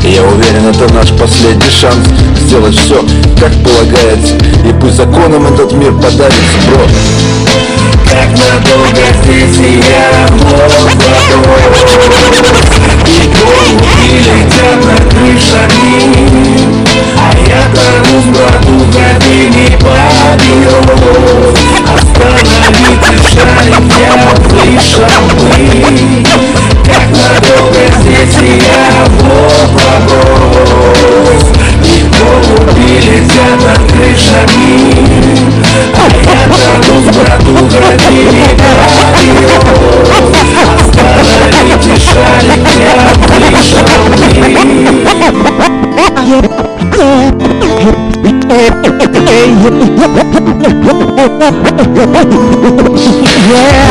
Я 0.04 0.24
уверен, 0.24 0.68
это 0.68 0.92
наш 0.94 1.10
последний 1.10 1.70
шанс 1.70 2.08
Сделать 2.40 2.76
все, 2.76 3.02
как 3.40 3.52
полагается. 3.64 4.36
И 4.68 4.74
пусть 4.80 4.96
законом 4.96 5.46
этот 5.54 5.72
мир 5.74 5.94
подарится, 5.94 6.60
бро. 6.68 6.86
Как 8.10 8.30
надолго 8.32 9.06
здесь 9.24 9.58
я 9.88 10.28
И 13.06 13.30
голуби 13.38 14.08
летят 14.18 14.80
над 14.84 15.04
крышами 15.14 15.94
А 17.16 17.20
я 17.48 17.62
тонусь, 17.76 18.26
в 18.26 18.80
кабине 18.92 19.78
папирос 19.80 21.60
Остановите 21.94 22.59
шарик, 23.22 23.88
я 24.00 24.14
вышел 24.50 25.04
бы 25.36 25.52
Как 26.86 27.08
надолго 27.10 27.84
здесь 28.02 28.38
я 28.66 28.86
вопрос 29.86 30.26
И 31.84 31.88
голуби 32.18 32.90
летят 33.00 33.58
над 33.64 33.82
крышами. 33.92 34.72
А 35.96 36.04
я 36.26 36.42
тонусь, 36.50 37.10
брату, 37.16 37.52
в 37.54 37.70
кабине 37.72 38.48
папирос 38.90 39.64
Остановите 40.80 41.94
шарик, 42.06 42.66
я 42.78 42.96
вышел 43.28 43.90
бы 47.70 48.09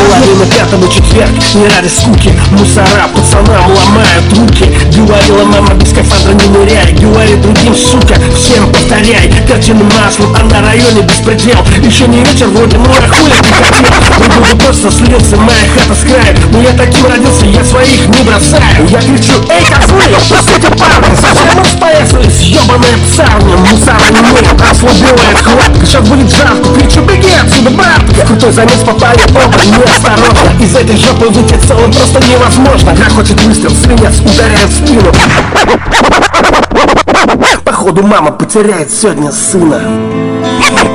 Половина 0.09 0.45
пятого 0.55 0.93
четверг, 0.93 1.31
не 1.55 1.67
ради 1.69 1.89
скуки. 1.89 2.33
Мусора 2.51 3.09
пацанам 3.15 3.71
ломают 3.71 4.31
руки. 4.37 4.71
Говорила 4.95 5.45
мама, 5.45 5.73
без 5.75 5.91
скафандра 5.91 6.35
не 6.35 6.49
ныряй. 6.53 6.93
Говорит 6.93 7.41
другим, 7.41 7.75
сука, 7.75 8.17
всем 8.37 8.71
повторяй. 8.71 9.33
Картину 9.49 9.85
маслом, 9.99 10.37
а 10.39 10.45
на 10.45 10.61
районе 10.61 11.01
беспредел. 11.03 11.65
Еще 11.83 12.07
не 12.07 12.19
вечер, 12.19 12.49
вроде 12.49 12.77
мой 12.77 12.89
хули 13.09 13.33
ты 13.41 13.55
хотел. 13.55 13.89
Бы 14.19 14.59
просто 14.59 14.91
слился, 14.91 15.37
моя 15.37 15.67
хата 15.75 15.95
с 15.95 16.03
краю 16.03 16.37
Но 16.53 16.61
я 16.61 16.73
таким 16.73 17.07
родился, 17.07 17.47
я 17.47 17.65
своих 17.65 18.07
не 18.09 18.23
бросаю. 18.23 18.87
Я 18.91 19.01
кричу, 19.01 19.33
эй, 19.49 19.65
козлы, 19.65 20.03
пустите 20.29 20.69
парни 20.77 21.17
Совсем 21.17 21.59
псарня. 23.19 23.57
Мусора 23.57 24.01
не 24.11 24.21
имеет, 24.21 24.58
ослабевает 24.71 25.39
хватка 25.43 25.87
Сейчас 25.87 26.09
будет 26.09 26.31
жарко, 26.31 26.75
кричу, 26.75 27.03
беги 27.03 27.31
отсюда, 27.43 27.71
братка 27.71 28.27
Крутой 28.27 28.53
замес 28.53 28.81
попали 28.85 29.21
оба, 29.31 29.59
неосторожно 29.67 30.63
Из 30.63 30.75
этой 30.75 30.97
жопы 30.97 31.27
выйти 31.27 31.55
целым 31.67 31.93
просто 31.93 32.21
невозможно. 32.29 32.93
Грохочет 32.93 33.41
выстрел, 33.43 33.71
свинец 33.71 34.21
ударяет 34.21 34.69
в 34.69 34.87
спину. 34.87 35.13
Походу 37.65 38.03
мама 38.03 38.33
потеряет 38.33 38.91
сегодня 38.91 39.33
сына. 39.33 39.81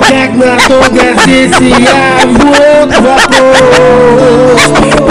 Как 0.07 0.31
надолго 0.35 1.21
здесь 1.23 1.55
я, 1.59 2.25
вот 2.25 2.89
вопрос. 2.99 4.61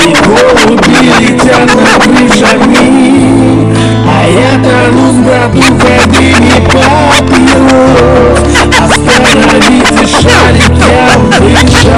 И 0.04 0.16
голуби 0.26 0.96
летят 1.20 1.70
над 1.74 2.02
крышами 2.02 2.82
А 4.08 4.10
я 4.26 4.52
тону 4.62 5.04
с 5.12 5.16
братухой 5.24 5.98
в 5.98 6.06
дыме 6.12 6.58
папирос 6.72 8.31
Остановите 9.32 10.06
шарик, 10.06 10.68
я 10.76 11.08
вышел 11.40 11.96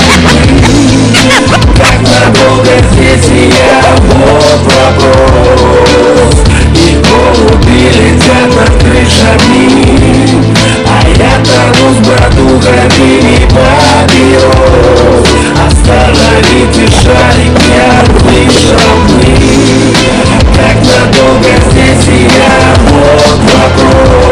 Как 1.77 1.99
надолго 2.01 2.75
здесь 2.93 3.31
я, 3.59 3.83
вот 3.99 4.63
вопрос 4.63 6.37
И 6.77 7.03
голуби 7.03 7.81
летят 7.91 8.51
над 8.55 8.73
крышами 8.81 9.67
А 10.87 10.89
я 11.09 11.33
тону 11.43 11.87
с 11.93 11.97
в 11.97 12.09
дыме 12.97 13.39
папирос 13.51 15.29
Остановите 15.67 16.85
шарик, 17.03 17.57
я 17.75 17.91
вышел 18.21 18.87
Как 20.55 20.79
надолго 20.87 21.53
здесь 21.69 22.07
я, 22.33 22.55
вот 22.91 23.41
вопрос 23.53 24.24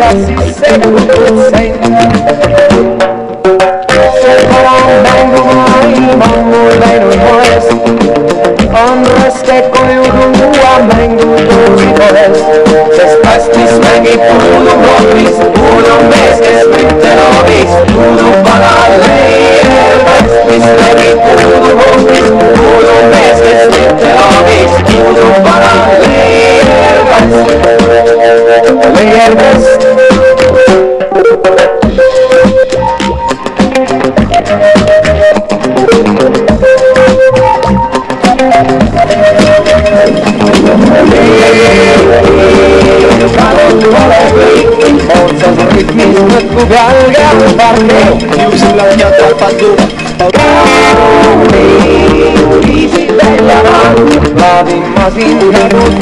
Gracias. 0.00 0.39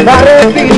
arrepio 0.09 0.78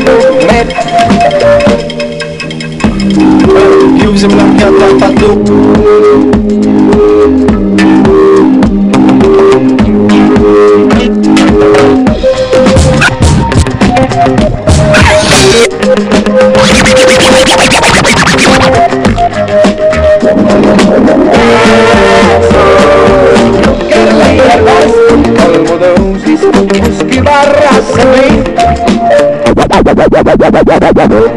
Yeah, 30.97 31.07
yeah, 31.09 31.21
yeah. 31.21 31.30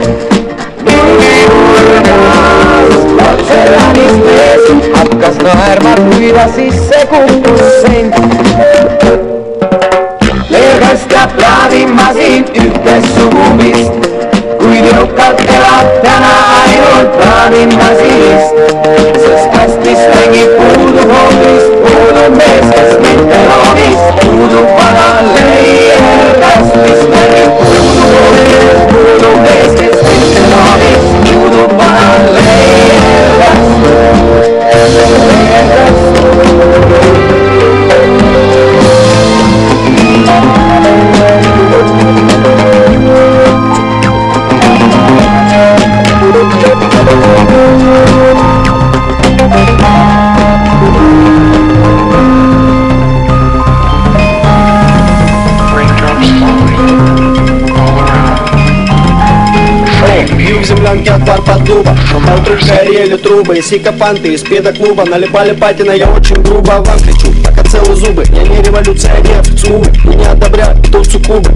Горели 62.84 63.15
трубы 63.18 63.61
Сикопанты 63.61 64.34
из 64.34 64.41
педоклуба 64.41 65.05
Налипали 65.05 65.55
патина, 65.55 65.91
я 65.91 66.10
очень 66.11 66.41
грубо 66.43 66.84
вам 66.85 66.99
кричу 66.99 67.27
Пока 67.43 67.64
целые 67.64 67.95
зубы, 67.95 68.23
я 68.30 68.43
не 68.43 68.61
революционер 68.61 69.43
Смуглый, 69.57 69.93
и 70.05 70.15
не 70.15 70.26
одобряю 70.26 70.77
тут 70.91 71.07
суккубы 71.07 71.49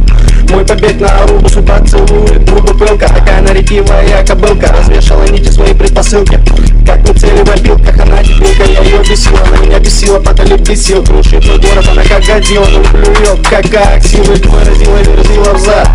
Мой 0.49 0.65
побег 0.65 0.99
на 0.99 1.07
Арубу 1.23 1.49
судьба 1.49 1.79
целует. 1.81 2.45
Трубы 2.45 2.73
пылка, 2.73 3.07
такая 3.07 3.41
наритивая 3.41 4.25
кобылка. 4.25 4.73
Развешала 4.73 5.23
нити 5.27 5.49
свои 5.49 5.73
предпосылки. 5.73 6.39
Как 6.85 7.07
мы 7.07 7.13
цели 7.13 7.43
в 7.43 7.49
опилках, 7.49 7.99
она 7.99 8.23
дебилка 8.23 8.63
Я 8.63 8.81
ее 8.81 8.99
бесила, 8.99 9.39
она 9.45 9.57
меня 9.57 9.79
бесила, 9.79 10.19
потолек 10.19 10.61
бесил. 10.61 11.03
Крушит 11.03 11.45
мой 11.45 11.57
город, 11.57 11.85
она 11.91 12.03
как 12.03 12.23
годила 12.23 12.65
Ну 12.65 12.81
плюет, 12.83 13.47
как 13.49 13.65
аксилы 13.95 14.35
Выразила, 14.35 14.97
верзила 14.97 15.53
в 15.53 15.59
зад. 15.59 15.89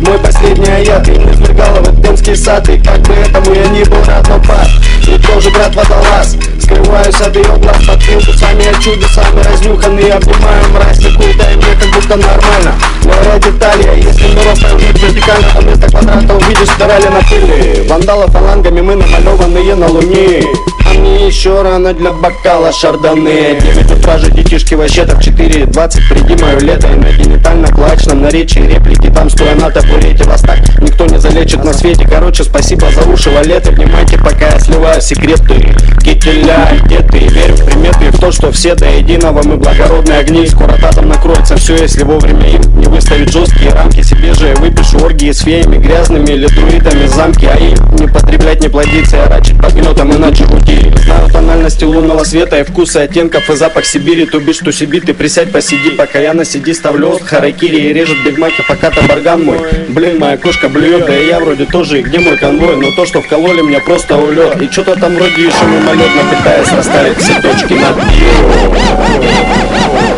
Мой 0.00 0.18
последний 0.18 0.70
аят, 0.70 1.06
и 1.08 1.12
не 1.12 1.32
сбегала 1.34 1.80
в 1.82 2.00
Эдемский 2.00 2.36
сад. 2.36 2.68
И 2.70 2.78
как 2.78 3.00
бы 3.02 3.12
этому 3.12 3.54
я 3.54 3.66
не 3.66 3.84
был 3.84 4.02
рад, 4.04 4.26
но 4.28 4.40
пад 4.40 4.68
И 5.06 5.18
тоже 5.18 5.50
брат 5.50 5.74
водолаз. 5.74 6.36
Скрываюсь 6.68 7.20
от 7.20 7.34
ее 7.34 7.56
глаз 7.56 7.82
под 7.86 8.04
пилку 8.04 8.32
Сами 8.38 8.62
я 8.62 8.74
чудо, 8.74 9.06
сами 9.08 9.42
разнюханные 9.42 10.12
Обнимаю 10.12 10.68
мразь 10.70 10.98
какую-то, 10.98 11.50
и 11.50 11.56
мне 11.56 11.74
как 11.80 11.90
будто 11.94 12.16
нормально. 12.16 12.74
Моя 13.04 13.38
деталь, 13.38 13.80
если 13.98 14.28
миров 14.34 14.60
поймет 14.60 15.02
вертикально 15.02 15.48
То 15.54 15.60
вместо 15.60 15.88
квадрата 15.88 16.34
увидишь 16.36 16.68
спирали 16.68 17.08
на 17.08 17.20
пыли 17.22 17.88
Вандала 17.88 18.26
фалангами 18.28 18.80
мы 18.80 18.94
намалеванные 18.96 19.74
на 19.74 19.86
луне 19.86 20.42
а 20.88 20.94
мне 20.94 21.26
еще 21.26 21.60
рано 21.62 21.92
для 21.92 22.12
бокала 22.12 22.72
шардоне 22.72 23.60
9 23.60 23.90
утра 23.90 24.16
же 24.16 24.30
детишки 24.30 24.74
вообще 24.74 25.04
так 25.04 25.18
4.20 25.18 26.00
Приди 26.08 26.42
мое 26.42 26.58
лето 26.60 26.86
и 26.88 26.96
на 26.96 27.10
генитально-клачном 27.12 28.22
наречии 28.22 28.60
реплики 28.60 29.10
Там 29.10 29.28
стоя 29.28 29.54
на 29.56 29.70
табурете 29.70 30.24
вас 30.24 30.40
так 30.40 30.58
никто 30.80 31.04
не 31.06 31.18
залечит 31.18 31.62
на 31.62 31.74
свете 31.74 32.06
Короче, 32.08 32.44
спасибо 32.44 32.90
за 32.90 33.02
уши, 33.02 33.28
валеты 33.30 33.70
Внимайте, 33.72 34.16
пока 34.18 34.48
я 34.48 34.58
сливаю 34.60 35.00
секреты 35.02 35.76
Кителя, 36.02 36.70
где 36.84 37.00
ты? 37.00 37.18
Верю 37.18 37.56
в 37.56 37.64
приметы 37.66 38.10
в 38.10 38.18
то, 38.18 38.32
что 38.32 38.50
все 38.50 38.74
до 38.74 38.86
единого 38.86 39.42
Мы 39.42 39.56
благородные 39.56 40.20
огни, 40.20 40.46
скоро 40.46 40.72
тазом 40.74 41.08
накроется 41.08 41.56
все 41.56 41.76
Если 41.76 42.02
вовремя 42.02 42.48
им 42.48 42.62
не 42.78 42.86
выставить 42.86 43.30
жесткие 43.30 43.72
рамки 43.72 43.87
Себе 44.08 44.34
же 44.34 44.54
выпишу 44.56 44.98
оргии 45.04 45.30
с 45.30 45.40
феями 45.40 45.76
Грязными 45.76 46.32
или 46.32 46.46
друидами 46.46 47.06
замки 47.06 47.46
А 47.46 47.56
им 47.56 47.76
не 47.98 48.06
потреблять, 48.06 48.60
не 48.60 48.68
плодиться 48.68 49.16
Я 49.16 49.26
рачить 49.26 49.60
под 49.60 49.74
гнетом, 49.74 50.12
иначе 50.12 50.44
уйти 50.44 50.90
Знаю 51.04 51.28
тональности 51.30 51.84
лунного 51.84 52.24
света 52.24 52.58
и 52.58 52.64
вкусы 52.64 52.98
оттенков 52.98 53.48
И 53.50 53.56
запах 53.56 53.84
Сибири, 53.84 54.26
то 54.26 54.40
бишь, 54.40 54.56
что 54.56 54.72
себе 54.72 55.00
ты 55.00 55.14
присядь, 55.14 55.52
посиди 55.52 55.90
Пока 55.90 56.18
я 56.18 56.34
на 56.34 56.44
сиди 56.44 56.72
ставлю 56.72 57.10
ост 57.10 57.26
харакири 57.26 57.76
И 57.76 57.92
режет 57.92 58.16
бигмаки, 58.24 58.62
пока 58.66 58.90
табарган 58.90 59.44
мой. 59.44 59.58
Блин, 59.88 60.18
моя 60.18 60.36
кошка 60.36 60.68
блюет, 60.68 61.06
да 61.06 61.16
и 61.16 61.26
я 61.26 61.40
вроде 61.40 61.66
тоже 61.66 62.00
И 62.00 62.02
где 62.02 62.18
мой 62.18 62.36
конвой, 62.38 62.76
но 62.76 62.90
то, 62.92 63.06
что 63.06 63.20
вкололи 63.20 63.62
мне 63.62 63.80
просто 63.80 64.16
улет. 64.16 64.60
И 64.60 64.70
что-то 64.70 64.98
там 64.98 65.14
вроде 65.14 65.42
еще 65.42 65.64
мимолетно 65.64 66.22
пытаясь 66.36 66.72
расставить 66.72 67.18
все 67.18 67.40
точки 67.40 67.74
над 67.74 67.96
Io 67.96 70.17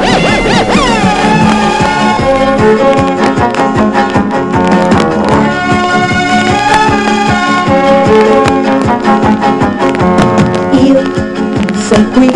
sono 11.93 12.09
qui 12.11 12.31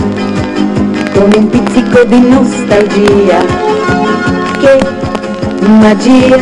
con 1.15 1.31
un 1.37 1.49
pizzico 1.49 2.03
di 2.03 2.21
nostalgia 2.29 3.39
che 4.59 4.79
magia 5.79 6.37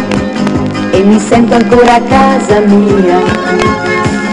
e 0.92 1.02
mi 1.02 1.18
sento 1.18 1.54
ancora 1.54 1.96
a 1.96 2.00
casa 2.00 2.60
mia. 2.60 3.18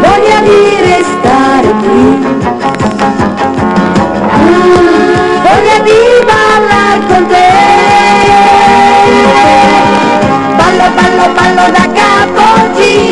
Voglia 0.00 0.40
di 0.44 0.60
restare 0.80 1.74
qui. 1.82 2.36
Con 7.08 7.26
te. 7.26 7.47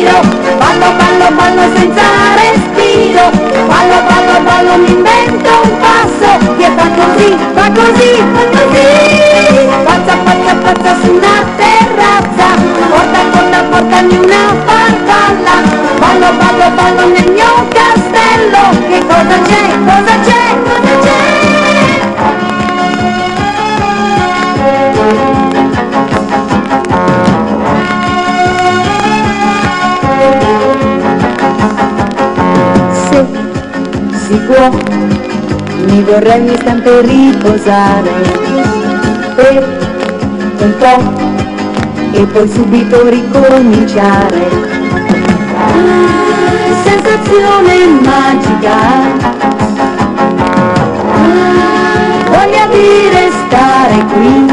Giro 0.07 0.21
Ballo, 0.57 0.89
ballo, 0.97 1.27
ballo 1.35 1.75
senza 1.75 2.03
respiro. 2.35 3.29
Ballo, 3.67 3.97
ballo, 4.07 4.39
ballo 4.43 4.77
mi 4.77 4.91
invento 4.91 5.49
un 5.63 5.77
passo. 5.77 6.55
Che 6.57 6.69
fa 6.75 6.87
così, 6.97 7.37
fa 7.53 7.71
così, 7.71 8.11
fa 8.33 8.43
così. 8.53 8.85
Pazza, 9.83 10.15
pazza, 10.23 10.55
pazza 10.63 10.95
su 11.01 11.11
una 11.11 11.35
terrazza. 11.57 12.47
Porta, 12.89 13.19
porta, 13.31 13.63
portami 13.69 14.17
una 14.17 14.43
farfalla. 14.65 15.55
Ballo, 15.99 16.29
ballo, 16.37 16.69
ballo 16.75 17.07
nel 17.13 17.31
mio 17.31 17.67
castello. 17.69 18.61
Che 18.89 18.99
cosa 19.05 19.37
c'è, 19.47 19.63
cosa 19.85 20.13
c'è, 20.25 20.36
mi 34.69 36.03
vorrei 36.03 36.39
un 36.41 36.47
istante 36.47 37.01
riposare 37.01 38.11
per 39.35 39.77
un 40.59 40.73
po' 40.77 41.27
e 42.11 42.25
poi 42.25 42.49
subito 42.49 43.07
ricominciare. 43.07 44.49
Ah, 45.55 46.25
sensazione 46.83 47.85
magica, 48.01 48.77
ah, 51.11 52.23
voglia 52.29 52.65
di 52.71 53.09
restare 53.11 54.05
qui, 54.11 54.45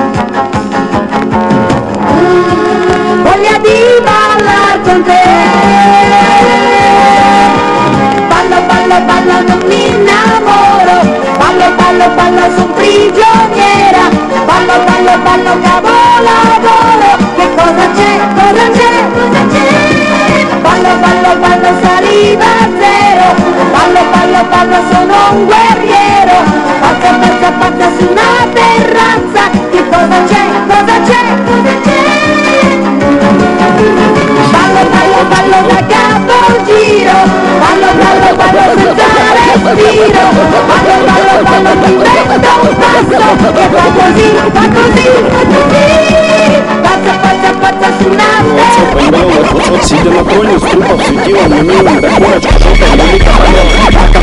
ah, 2.01 3.15
voglia 3.23 3.59
di 3.59 3.79
ballare 4.05 4.81
con 4.83 5.03
te. 5.03 5.23
Ballo, 8.29 8.59
ballo, 8.67 8.99
ballo, 9.07 9.24
Ballo, 11.95 12.09
ballo, 12.17 12.41
ballo, 12.41 12.57
son 12.57 12.73
prigioniera. 12.75 14.11
Ballo, 14.49 14.77
ballo, 14.85 15.15
ballo, 15.23 15.53
cavo 15.63 15.95
lavoro 16.27 17.11
Che 17.37 17.47
cosa 17.55 17.87
c'è, 17.95 18.13
cosa 18.35 18.67
c'è, 18.77 18.95
cosa 19.15 19.43
c'è? 19.53 19.69
Ballo, 20.59 20.93
ballo, 20.99 21.37
ballo, 21.39 21.71
saliva 21.81 22.51
zero. 22.81 23.27
Ballo, 23.71 24.03
ballo, 24.11 24.43
ballo, 24.51 24.79
sono 24.91 25.39
un 25.39 25.45
guerriero. 25.45 26.37
Pazza, 26.81 27.11
pazza, 27.21 27.53
pazza 27.61 27.87
su 27.97 28.09
una 28.11 28.31
terrazza. 28.53 29.43
Che 29.71 29.89
cosa 29.89 30.19
c'è, 30.27 30.45
cosa 30.67 30.97
c'è, 31.07 31.23
cosa 31.47 31.75
c'è? 31.85 32.03
Ballo, 34.51 34.83
ballo, 34.91 35.21
ballo 35.31 35.59
da 35.69 35.81
capo 35.87 36.65
giro. 36.65 37.19
Ballo, 37.63 37.89
ballo, 38.03 38.35
ballo 38.35 38.84
fa 39.65 39.71
così, 43.71 44.29
fa 44.53 44.65
così 44.75 45.07
Pazza, 46.83 47.13
pazza, 47.23 47.51
pazza 47.61 47.87
su 47.99 48.09
una 48.09 48.25
Поймел, 48.93 49.29
вот, 49.29 49.53
вот, 49.53 49.69
вот, 49.69 49.85
сидя 49.85 50.11
на 50.11 50.25
троне, 50.25 50.59
с 50.59 50.63
трупов 50.63 51.03
светила 51.07 51.43
мне 51.45 51.63
милым 51.63 52.01
До 52.01 52.09
корочка 52.09 52.59
желтая, 52.59 52.95
велика 52.97 54.14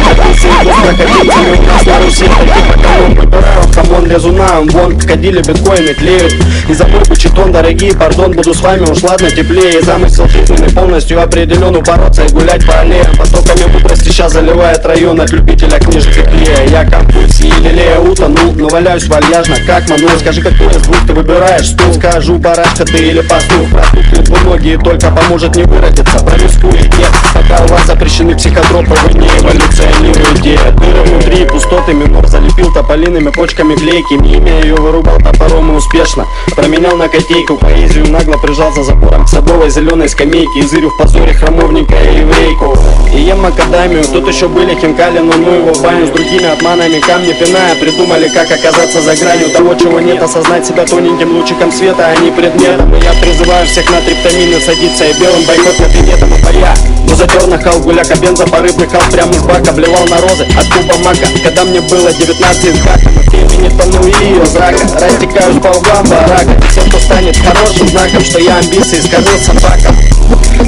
Пока 0.41 0.93
катился 0.97 1.39
и 1.83 1.89
на 1.89 2.05
Руси 2.05 2.25
таких 2.25 2.73
поколон 2.73 3.15
Выбираю 3.15 3.73
хамон 3.73 4.05
лизуна, 4.07 4.61
вон 4.61 4.97
крокодили 4.97 5.41
биткоины 5.41 5.93
клеют 5.93 6.33
И 6.69 6.73
за 6.73 6.87
мой 6.87 7.01
почетон, 7.01 7.51
дорогие, 7.51 7.93
пардон, 7.93 8.31
буду 8.31 8.53
с 8.53 8.61
вами 8.61 8.89
уж 8.89 9.03
ладно 9.03 9.29
теплее 9.29 9.79
И 9.79 9.83
замысел 9.83 10.27
жизненный 10.27 10.69
полностью 10.69 11.21
определен 11.21 11.75
Упороться 11.75 12.23
и 12.23 12.29
гулять 12.29 12.65
по 12.65 12.79
аллеям 12.79 13.15
Потоками 13.17 13.71
мудрости 13.71 14.09
сейчас 14.09 14.33
заливает 14.33 14.85
район 14.85 15.19
От 15.21 15.31
любителя 15.31 15.79
книжек 15.79 16.17
и 16.17 16.23
клея 16.23 16.67
Я 16.67 16.85
компульсии 16.85 17.47
и 17.47 17.61
лелея 17.61 17.99
утонул, 17.99 18.53
но 18.53 18.67
валяюсь 18.67 19.07
вальяжно 19.07 19.57
Как 19.65 19.87
манул, 19.89 20.09
скажи, 20.19 20.41
какой 20.41 20.67
из 20.67 20.81
двух 20.81 20.97
ты 21.05 21.13
выбираешь 21.13 21.69
Стул, 21.69 21.93
скажу, 21.93 22.37
барашка 22.37 22.85
ты 22.85 22.97
или 22.97 23.21
пастух. 23.21 23.69
Проступит 23.69 24.23
двуногие, 24.23 24.77
только 24.77 25.11
поможет 25.11 25.55
не 25.55 25.63
выродиться. 25.63 26.19
Промискуете, 26.19 27.05
пока 27.33 27.63
у 27.63 27.67
вас 27.67 27.85
запрещены 27.85 28.35
психотропы 28.35 28.93
Вы 29.05 29.19
не 29.19 29.27
эволюционируете 29.27 30.30
Дыры 30.31 31.01
внутри, 31.03 31.45
пустоты, 31.45 31.93
минор 31.93 32.25
залепил 32.27 32.73
тополиными 32.73 33.29
почками 33.29 33.75
библейки 33.75 34.13
Имя 34.13 34.61
ее 34.61 34.75
вырубал 34.75 35.17
топором 35.19 35.73
и 35.73 35.75
успешно 35.75 36.25
Променял 36.55 36.95
на 36.95 37.07
котейку 37.07 37.57
поэзию 37.57 38.09
Нагло 38.09 38.37
прижал 38.37 38.71
за 38.73 38.83
забором 38.83 39.25
к 39.25 39.29
садовой 39.29 39.69
зеленой 39.69 40.07
скамейке 40.07 40.59
И 40.59 40.63
в 40.63 40.97
позоре 40.97 41.33
храмовника 41.33 41.95
и 41.95 42.19
еврейку. 42.19 42.77
И 43.13 43.21
ем 43.21 43.41
макадамию, 43.41 44.03
тут 44.03 44.27
еще 44.27 44.47
были 44.47 44.73
хинкали 44.75 45.19
Но 45.19 45.33
ну 45.33 45.53
его 45.53 45.73
в 45.73 45.81
баню 45.81 46.07
с 46.07 46.09
другими 46.09 46.45
отманами 46.45 46.99
Камни 46.99 47.33
пиная, 47.33 47.75
придумали 47.75 48.29
как 48.29 48.49
оказаться 48.51 49.01
за 49.01 49.15
гранью 49.15 49.49
Того, 49.49 49.75
чего 49.75 49.99
нет, 49.99 50.21
осознать 50.23 50.65
себя 50.65 50.85
тоненьким 50.85 51.35
лучиком 51.35 51.71
света 51.71 52.07
А 52.07 52.15
не 52.21 52.31
предметом, 52.31 52.93
и 52.95 53.03
я 53.03 53.13
призываю 53.21 53.65
всех 53.67 53.89
на 53.91 53.99
триптамины 54.01 54.59
садиться 54.59 55.05
И 55.05 55.19
белым 55.19 55.43
бойкот 55.43 55.77
на 55.79 55.85
приметом 55.87 56.33
и 56.33 56.41
боя 56.43 57.00
Затер 57.15 57.47
нахал 57.47 57.79
гуляка, 57.79 58.15
бенза 58.15 58.45
порыв 58.45 58.75
пыхал 58.75 59.01
прямо 59.11 59.31
из 59.31 59.41
бака 59.43 59.71
Обливал 59.71 60.05
народы 60.07 60.45
от 60.57 60.65
куба 60.73 60.97
мака. 61.03 61.27
Когда 61.43 61.63
мне 61.63 61.81
было 61.81 62.11
19 62.11 62.65
из 62.65 62.81
гака 62.83 63.09
Времени 63.31 63.69
тону 63.69 64.07
и 64.07 64.25
ее 64.25 64.45
зрака 64.45 64.83
Растекаюсь 64.99 65.61
по 65.61 65.67
углам 65.67 66.05
барака 66.05 66.59
Все, 66.69 66.81
кто 66.81 66.99
станет 66.99 67.37
хорошим 67.37 67.87
знаком 67.87 68.23
Что 68.23 68.39
я 68.39 68.57
амбиции 68.57 69.01
скормил 69.01 69.39
собакам. 69.39 69.95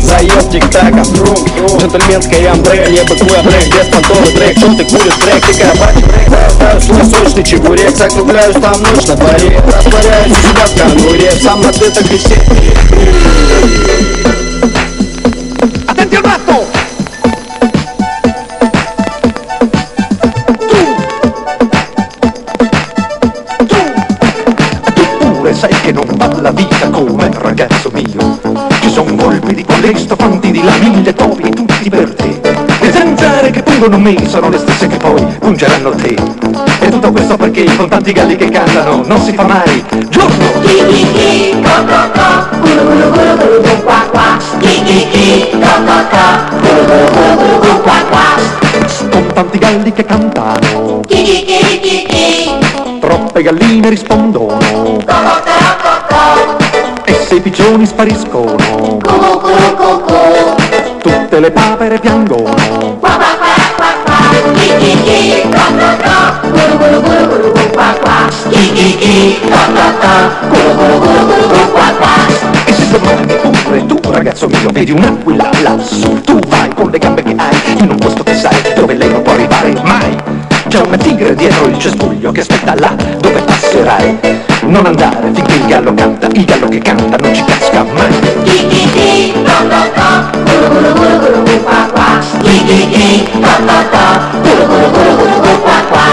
Заеб 0.02 0.50
тик-таком. 0.52 1.04
Джентльменская 1.80 2.52
амбре 2.52 2.88
Не 2.90 3.04
быкуя 3.04 3.44
брейк 3.44 3.68
Без 3.68 3.88
понтовый 3.88 4.32
трек 4.34 4.58
Что 4.58 4.74
ты 4.76 4.86
куришь 4.86 5.14
трек 5.24 5.46
Ты 5.46 5.54
брейк 6.06 6.82
Свой 6.82 7.06
сочный 7.06 7.44
чебурек 7.44 7.96
Закругляюсь 7.96 8.56
там 8.56 8.82
ночь 8.82 9.08
на 9.08 9.16
дворе. 9.16 9.64
Растворяюсь 9.66 10.32
у 10.32 10.36
себя 10.36 10.66
в 10.66 10.74
конуре 10.78 11.32
Сам 11.42 11.62
на 11.62 11.72
ты 11.72 11.90
так 11.90 12.12
и 12.12 12.18
все 12.18 12.36
posto 27.90 28.72
Ci 28.82 28.90
son 28.90 29.16
colpi 29.18 29.54
di 29.54 29.66
colesto, 29.66 30.16
fanti 30.16 30.52
di 30.52 30.64
là, 30.64 30.78
mille 30.78 31.14
topi, 31.14 31.50
tutti 31.50 31.90
per 31.90 32.14
te. 32.14 32.40
E 32.80 32.92
zanzare 32.92 33.50
che 33.52 33.62
pungono 33.64 33.98
me 33.98 34.16
sono 34.28 34.50
le 34.50 34.58
stesse 34.58 34.88
che 34.88 34.98
poi 34.98 35.26
pungeranno 35.40 35.92
te. 35.92 36.16
E 36.80 36.90
tutto 36.90 37.12
questo 37.12 37.36
perché 37.36 37.66
con 37.76 37.90
tanti 37.90 38.12
galli 38.12 38.36
che 38.36 38.50
cantano 38.50 39.04
non 39.06 39.20
si 39.22 39.34
fa 39.34 39.44
mai. 39.44 39.84
Giorno! 40.10 40.52
Chi 40.62 40.86
chi 40.88 41.08
chi, 41.12 41.62
co 41.62 41.86
co 41.86 42.12
co, 42.14 42.58
gulu 42.62 42.84
gulu 42.84 43.12
gulu 43.12 43.38
gulu 43.38 43.62
gulu 43.62 43.84
qua 43.84 44.06
qua 44.12 44.38
Chi 44.60 44.84
chi 44.84 45.08
chi, 45.10 45.50
co 45.52 45.68
co 45.86 45.98
co, 46.12 46.60
gulu 46.60 46.86
gulu 46.86 47.06
gulu 47.12 47.36
gulu 47.36 47.60
gulu 47.60 47.82
qua 47.82 47.98
qua 48.10 49.10
Con 49.10 49.28
tanti 49.34 49.58
galli 49.58 49.92
che 49.92 50.06
cantano. 50.06 51.02
Chi 51.08 51.24
chi 51.24 51.46
chi 51.46 51.80
chi 51.80 52.06
chi 52.08 53.00
Troppe 53.00 53.42
galline 53.42 53.90
rispondono. 53.90 54.58
Co 54.58 55.04
co 55.06 55.42
co 55.44 55.63
se 57.34 57.40
i 57.40 57.42
pigioni 57.42 57.86
spariscono. 57.86 58.56
Tutte 61.02 61.40
le 61.40 61.52
papere 61.52 62.00
piangono. 62.00 62.54
E 72.66 72.74
se 72.74 72.90
domani 72.92 73.34
pure 73.64 73.86
tu 73.88 74.00
ragazzo 74.12 74.48
mio 74.48 74.70
vedi 74.72 74.92
un'aquila 74.92 75.50
lassù. 75.64 76.22
Tu 76.22 76.40
vai 76.48 76.70
con 76.76 76.92
le 76.92 77.00
gambe 77.00 77.24
che 77.24 77.34
hai 77.36 77.80
in 77.80 77.90
un 77.90 77.98
posto 77.98 78.22
che 78.24 78.36
sai 78.36 78.74
dove 78.76 78.94
lei 78.94 79.10
non 79.10 79.24
può 79.24 79.34
arrivare 79.34 79.74
mai 79.82 80.23
c'è 80.74 80.80
un 80.80 80.98
tigre 80.98 81.36
dietro 81.36 81.68
il 81.68 81.78
cespuglio 81.78 82.32
che 82.32 82.40
aspetta 82.40 82.74
là 82.74 82.96
dove 83.20 83.42
passerai 83.42 84.18
Non 84.62 84.88
andare 84.88 85.30
finché 85.32 85.54
il 85.54 85.68
gallo 85.68 85.94
canta, 85.94 86.26
il 86.26 86.46
gallo 86.46 86.68
che 86.68 86.80
canta 86.80 87.16
non 87.18 87.32
ci 87.32 87.44
casca 87.44 87.84
mai 87.84 88.20
Di 88.42 88.66
di 88.68 88.90
di, 88.92 89.34
to 89.34 89.52
to 89.70 89.92
to, 89.94 90.32
guru 90.46 90.74
guru 90.74 90.94
guru 90.94 91.20
guru 91.20 91.44
guru 91.44 91.64
qua 91.64 91.88
qua 91.92 92.22
Di 92.42 92.64
di 92.64 92.88
di, 92.90 93.28
to 93.38 93.54
to 93.68 93.78
to, 93.92 94.04
guru 94.42 94.66
guru 94.66 94.90
guru 94.90 95.14
guru 95.14 95.36
guru 95.36 95.60
qua 95.60 95.78
qua 95.86 96.04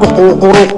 心 0.00 0.77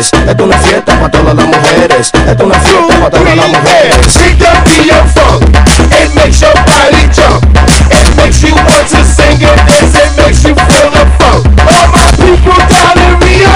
mujeres. 0.00 0.12
Esto 0.12 0.30
es 0.30 0.40
una 0.40 0.58
fiesta 0.58 0.94
para 0.94 1.10
todas 1.10 1.34
las 1.34 1.46
mujeres. 1.46 2.10
Esto 2.12 2.30
es 2.30 2.40
una 2.40 2.54
fiesta 2.60 2.94
para 2.98 3.10
todas 3.10 3.36
las 3.36 3.48
mujeres. 3.48 3.96
Shake 4.06 4.38
that 4.38 4.66
Rio 4.66 5.04
funk. 5.14 5.42
It 6.00 6.14
makes 6.14 6.40
your 6.40 6.54
body 6.54 7.04
jump. 7.12 7.44
It 7.90 8.16
makes 8.16 8.42
you 8.42 8.54
want 8.54 8.88
to 8.88 9.04
sing 9.04 9.44
and 9.44 9.60
dance. 9.66 9.94
It 9.98 10.16
makes 10.16 10.42
you 10.44 10.54
feel 10.54 10.90
the 10.90 11.04
funk. 11.18 11.44
All 11.68 11.88
my 11.92 12.06
people 12.16 12.56
down 12.68 12.96
in 12.98 13.18
Rio. 13.20 13.52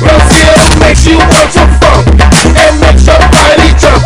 Brazil 0.00 0.54
makes 0.80 1.06
you 1.06 1.18
want 1.18 1.52
to 1.52 1.64
funk. 1.78 2.06
It 2.56 2.74
makes 2.80 3.06
your 3.06 3.18
body 3.30 3.70
jump. 3.78 4.02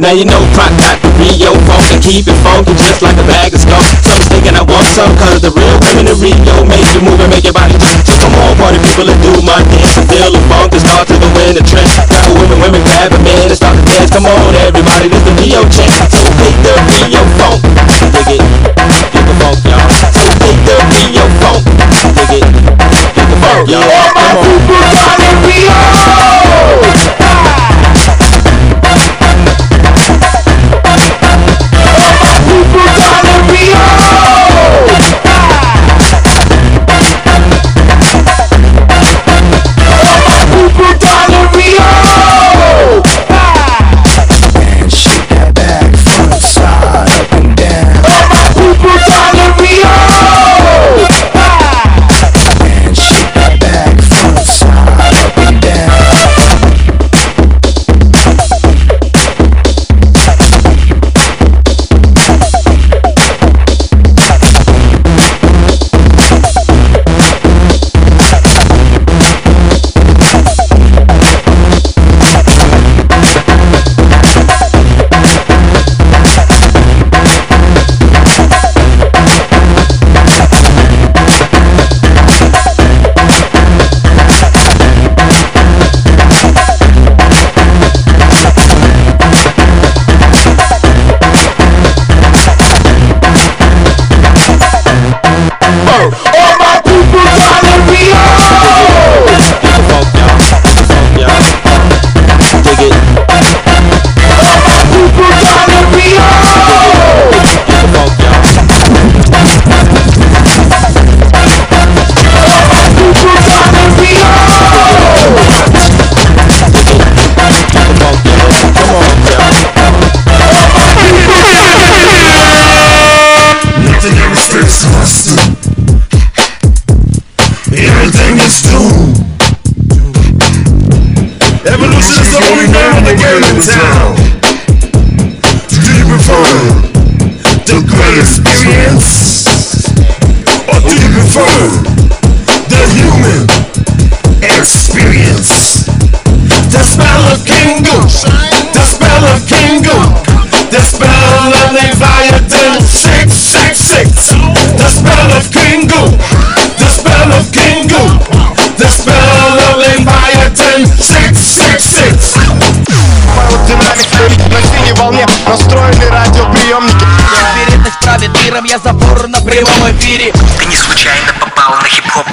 Now 0.00 0.12
you 0.12 0.24
know 0.24 0.38
Croc 0.54 0.70
got 0.78 0.97
the 1.18 1.34
Rio 1.34 1.50
funk 1.66 1.82
and 1.90 2.02
keep 2.02 2.30
it 2.30 2.38
funky 2.46 2.74
just 2.78 3.02
like 3.02 3.18
a 3.18 3.26
bag 3.26 3.50
of 3.50 3.60
skunk. 3.60 3.82
Some's 4.06 4.28
thinking 4.30 4.54
I 4.54 4.62
want 4.62 4.86
some 4.86 5.10
cause 5.18 5.42
the 5.42 5.50
real 5.50 5.78
women 5.90 6.06
in 6.06 6.16
Rio 6.22 6.62
make 6.62 6.86
you 6.94 7.02
move 7.02 7.18
and 7.18 7.30
make 7.30 7.42
your 7.42 7.54
body 7.54 7.74
jump. 7.74 8.06
So 8.06 8.14
come 8.22 8.34
on 8.38 8.54
party 8.58 8.78
people 8.78 9.10
and 9.10 9.18
do 9.22 9.32
my 9.42 9.58
dance 9.66 9.98
and 9.98 10.06
feel 10.06 10.30
the 10.30 10.42
funk 10.46 10.70
and 10.72 10.82
start 10.82 11.10
to 11.10 11.16
the 11.18 11.30
winter 11.34 11.64
trend. 11.66 11.90
Got 12.06 12.22
women, 12.38 12.58
women 12.62 12.82
grab 12.86 13.10
a 13.10 13.20
man 13.26 13.50
and 13.50 13.58
start 13.58 13.74
to 13.74 13.82
dance. 13.82 14.10
Come 14.14 14.30
on 14.30 14.54
everybody, 14.62 15.10
this 15.10 15.22
the 15.26 15.34
Rio 15.42 15.62
chant. 15.74 15.90
So 16.14 16.30
take 16.38 16.58
the 16.62 16.74
Rio 16.86 17.22
funk, 17.42 17.58
dig 18.14 18.38
it, 18.38 18.42
get 19.10 19.24
the 19.26 19.34
funk 19.42 19.58
y'all. 19.66 19.90
So 19.90 20.30
take 20.38 20.60
the 20.62 20.76
Rio 20.94 21.24
funk, 21.42 21.62
dig 22.14 22.42
it, 22.42 22.46
get 23.16 23.26
the 23.26 23.36
funk 23.42 23.66
y'all. 23.66 23.82
Come 24.14 24.38
on. 24.38 24.87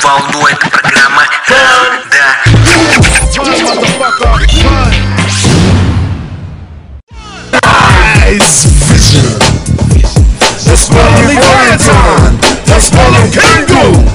Val 0.02 0.20
Noite 0.32 0.66
é 0.66 0.70
para 0.70 0.85